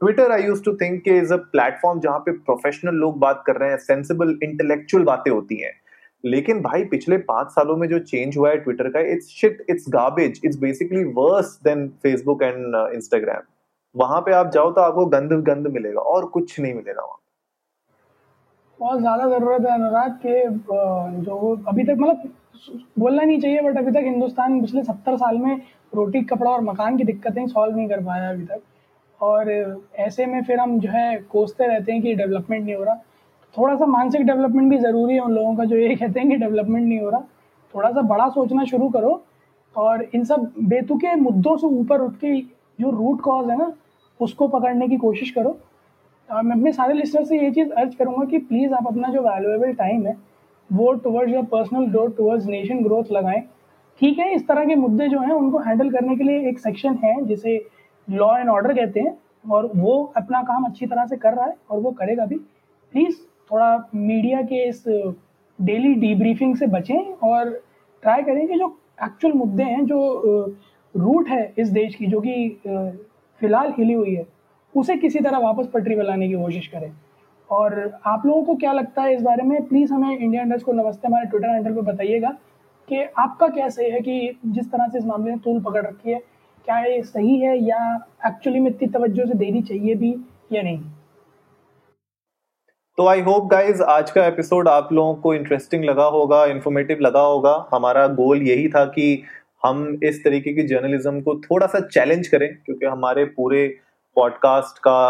Twitter 0.00 0.32
I 0.32 0.42
used 0.42 0.64
to 0.64 0.72
think 0.76 1.08
is 1.08 1.32
a 1.34 1.36
platform 1.52 2.00
जहाँ 2.00 2.18
पे 2.18 2.32
प्रोफेशनल 2.40 2.94
लोग 2.96 3.18
बात 3.18 3.42
कर 3.46 3.56
रहे 3.56 3.70
हैं 3.70 3.78
सेंसिबल 3.78 4.38
इंटेलेक्चुअल 4.42 5.04
बातें 5.04 5.30
होती 5.30 5.56
हैं। 5.56 5.72
लेकिन 6.24 6.60
भाई, 6.62 6.84
पिछले 6.86 7.16
पाँच 7.26 7.50
सालों 7.50 7.76
में 7.76 7.86
जो 7.88 7.98
चेंज 8.00 8.36
हुआ 8.36 8.50
है 8.50 8.56
ट्विटर 8.58 8.88
का 8.88 9.00
it's 9.12 9.28
shit 9.30 9.64
it's 9.70 9.84
garbage 9.90 10.40
it's 10.44 10.58
basically 10.58 11.04
worse 11.14 11.58
than 11.64 11.88
Facebook 12.02 12.42
and 12.42 12.74
Instagram 12.94 13.42
वहाँ 13.94 14.20
पे 14.20 14.32
आप 14.32 14.50
जाओ 14.52 14.70
तो 14.72 14.80
आपको 14.80 15.06
गंद 15.08 15.32
गंद 15.44 15.66
मिलेगा 15.68 16.00
और 16.02 16.26
कुछ 16.28 16.58
नहीं 16.60 16.74
मिलेगा 16.74 17.02
वहाँ। 17.02 17.18
बहुत 18.80 19.00
ज़्यादा 19.00 19.28
ज़रूरत 19.28 19.66
है 19.66 19.72
अनुराग 19.74 20.12
के 20.24 20.42
जो 21.22 21.56
अभी 21.68 21.84
तक 21.84 21.96
मतलब 22.00 22.32
बोलना 22.98 23.22
नहीं 23.22 23.40
चाहिए 23.40 23.60
बट 23.62 23.78
अभी 23.78 23.90
तक 23.90 24.04
हिंदुस्तान 24.04 24.60
पिछले 24.60 24.82
सत्तर 24.82 25.16
साल 25.16 25.38
में 25.38 25.60
रोटी, 25.92 26.22
कपड़ा 26.24 26.50
और 26.50 26.60
मकान 26.62 26.96
की 26.96 27.04
दिक्कतें 27.04 27.46
सॉल्व 27.48 27.76
नहीं 27.76 27.88
कर 27.88 28.04
पाया 28.04 28.30
अभी 28.30 28.44
तक। 28.44 28.60
और 29.20 29.50
ऐसे 29.98 30.26
में 30.26 30.42
फिर 30.44 30.58
हम 30.60 30.78
जो 30.80 30.90
है 30.90 31.16
कोसते 31.30 31.66
रहते 31.66 31.92
हैं 31.92 32.02
कि 32.02 32.14
डेवलपमेंट 32.14 32.64
नहीं 32.64 32.74
हो 32.74 32.84
रहा। 32.84 32.94
थोड़ा 33.54 33.74
सा 33.76 33.86
मानसिक 33.86 34.26
डेवलपमेंट 34.26 34.70
भी 34.70 34.78
ज़रूरी 34.78 35.14
है 35.14 35.20
उन 35.20 35.32
लोगों 35.32 35.54
का 35.56 35.64
जो 35.64 35.76
ये 35.76 35.94
कहते 35.94 36.20
हैं 36.20 36.28
कि 36.28 36.36
डेवलपमेंट 36.36 36.86
नहीं 36.86 36.98
हो 37.00 37.10
रहा। 37.10 37.20
थोड़ा 37.74 37.90
सा 37.90 38.02
बड़ा 38.04 38.28
सोचना 38.28 38.64
शुरू 38.64 38.88
करो 38.88 39.22
और 39.74 40.02
इन 40.14 40.24
सब 40.24 40.52
बेतुके 40.60 41.14
मुद्दों 41.16 41.56
से 41.56 41.66
ऊपर 41.68 42.00
उठ 42.00 42.14
के 42.14 42.40
जो 42.78 42.90
रूट 42.90 43.20
कॉज 43.20 43.50
है 43.50 43.56
ना, 43.58 43.72
उसको 44.20 44.48
पकड़ने 44.48 44.88
की 44.88 44.96
कोशिश 44.96 45.30
करो। 45.30 45.58
और 46.28 46.42
मैं 46.42 46.56
अपने 46.56 46.72
सारे 46.72 46.94
लिस्टर 46.94 47.24
से 47.24 47.38
ये 47.38 47.50
चीज़ 47.50 47.70
अर्ज़ 47.70 47.96
करूँगा 47.96 48.24
कि 48.24 48.38
प्लीज़ 48.40 48.72
आप 48.74 48.86
अपना 48.86 49.08
जो 49.08 49.22
वैल्यूएबल 49.22 49.72
टाइम 49.74 50.06
है, 50.06 50.16
वो 50.70 50.92
towards 50.94 51.32
your 51.34 51.44
personal 51.46 51.86
growth 51.86 52.16
towards 52.16 52.46
nation 52.46 52.82
growth 52.82 53.12
लगाएँ। 53.12 53.42
ठीक 54.00 54.18
है, 54.18 54.32
इस 54.34 54.46
तरह 54.48 54.64
के 54.64 54.74
मुद्दे 54.76 55.08
जो 55.08 55.20
हैं, 55.20 55.32
उनको 55.32 55.58
हैंडल 55.58 55.90
करने 55.90 56.16
के 56.16 56.24
लिए 56.24 56.48
एक 56.48 56.58
सेक्शन 56.58 56.98
है, 57.04 57.14
जिसे 57.24 57.58
लॉ 58.08 58.36
एंड 58.36 58.48
ऑर्डर 58.48 58.72
कहते 58.74 59.00
हैं 59.00 59.16
और 59.50 59.70
वो 59.76 60.12
अपना 60.16 60.42
काम 60.42 60.64
अच्छी 60.64 60.86
तरह 60.86 61.06
से 61.06 61.16
कर 61.16 61.34
रहा 61.34 61.46
है 61.46 61.56
और 61.70 61.80
वो 61.80 61.90
करेगा 61.92 62.26
भी। 62.26 62.36
प्लीज़ 62.94 63.16
थोड़ा 63.50 63.90
मीडिया 63.94 64.42
के 64.42 64.64
इस 64.68 64.84
डेली 65.58 65.94
डीब्रीफिंग 65.96 66.56
से 66.56 66.66
बचें 66.66 67.12
और 67.28 67.50
ट्राई 68.02 68.22
करें 68.22 68.46
कि 68.48 68.58
जो 68.58 68.76
एक्चुअल 69.04 69.32
मुद्दे 69.34 69.62
हैं, 69.62 69.84
जो 69.86 70.56
रूट 70.94 71.28
है 71.28 71.52
इस 71.58 71.68
देश 71.68 71.94
की, 71.94 72.06
जो 72.06 72.20
कि 72.20 72.48
फ़िलहाल 73.40 73.72
हिली 73.78 73.92
हुई 73.92 74.14
है, 74.14 74.26
उसे 74.74 74.96
किसी 74.96 75.18
तरह 75.18 75.38
वापस 75.38 75.66
पटरी 75.74 75.96
पर 75.96 76.04
लाने 76.04 76.28
की 76.28 76.34
कोशिश 76.34 76.66
करें। 76.66 76.90
और 77.48 78.00
आप 78.06 78.26
लोगों 78.26 78.42
को 78.44 78.54
क्या 78.56 78.72
लगता 78.72 79.02
है 79.02 79.14
इस 79.14 79.22
बारे 79.22 79.42
में 79.42 79.62
प्लीज़ 79.68 79.92
हमें 79.92 80.16
इंडिया 80.18 80.42
इंडस्ट 80.42 80.66
को 80.66 80.72
नमस्ते, 80.72 81.08
हमारे 81.08 81.26
ट्विटर 81.26 81.48
हैंडल 81.48 81.74
पर 81.74 81.92
बताइएगा 81.92 82.28
कि 82.88 83.02
आपका 83.18 83.48
क्या 83.48 83.68
सही 83.68 83.90
है 83.90 84.00
कि 84.00 84.38
जिस 84.46 84.70
तरह 84.72 84.88
से 84.88 84.98
इस 84.98 85.04
मामले 85.04 85.30
में 85.30 85.38
तूल 85.40 85.60
पकड़ 85.62 85.84
रखी 85.86 86.10
है, 86.10 86.18
क्या 86.64 86.78
ये 86.78 87.02
सही 87.02 87.38
है 87.40 87.56
या 87.58 87.94
एक्चुअली 88.26 88.60
में 88.60 88.70
इतनी 88.70 88.88
तवज्जो 88.88 89.26
से 89.26 89.34
देनी 89.34 89.62
चाहिए 89.62 89.94
भी 89.94 90.14
या 90.52 90.62
नहीं। 90.62 90.80
तो 93.00 93.06
आई 93.06 93.20
होप 93.20 93.44
गाइज़ 93.50 93.80
आज 93.82 94.10
का 94.10 94.24
एपिसोड 94.26 94.68
आप 94.68 94.88
लोगों 94.92 95.14
को 95.14 95.32
इंटरेस्टिंग 95.34 95.84
लगा 95.84 96.04
होगा 96.06 96.44
इन्फॉर्मेटिव 96.46 96.98
लगा 97.00 97.20
होगा। 97.20 97.52
हमारा 97.72 98.06
गोल 98.08 98.42
यही 98.42 98.68
था 98.68 98.84
कि 98.86 99.22
हम 99.62 99.98
इस 100.04 100.22
तरीके 100.24 100.52
की 100.54 100.62
जर्नलिज्म 100.68 101.20
को 101.20 101.34
थोड़ा 101.40 101.66
सा 101.66 101.80
चैलेंज 101.86 102.28
करें, 102.28 102.48
क्योंकि 102.56 102.86
हमारे 102.86 103.24
पूरे 103.24 103.66
पॉडकास्ट 104.16 104.78
का 104.78 105.00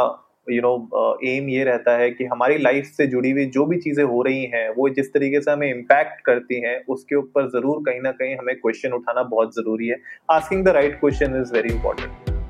यू 0.51 0.63
नो 0.63 1.19
एम 1.27 1.49
ये 1.49 1.65
रहता 1.65 1.97
है 1.97 2.11
कि 2.11 2.25
हमारी 2.27 2.59
लाइफ 2.59 2.93
से 2.97 3.07
जुड़ी 3.07 3.31
हुई 3.31 3.47
जो 3.49 3.67
भी 3.67 3.79
चीज़ें 3.81 4.05
हो 4.05 4.23
रही 4.23 4.45
हैं, 4.47 4.69
वो 4.71 4.89
जिस 4.91 5.13
तरीके 5.15 5.41
से 5.41 5.51
हमें 5.51 5.71
इम्पैक्ट 5.71 6.25
करती 6.27 6.61
हैं, 6.61 6.81
उसके 6.89 7.17
ऊपर 7.17 7.51
ज़रूर 7.51 7.83
कहीं 7.87 8.01
ना 8.01 8.13
कहीं 8.13 8.37
हमें 8.37 8.57
क्वेश्चन 8.57 8.93
उठाना 8.93 9.23
बहुत 9.29 9.55
ज़रूरी 9.57 9.89
है। 9.89 10.01
Asking 10.31 10.65
the 10.65 10.79
right 10.81 11.01
question 11.01 11.41
is 11.43 11.53
very 11.53 11.75
important 11.75 12.30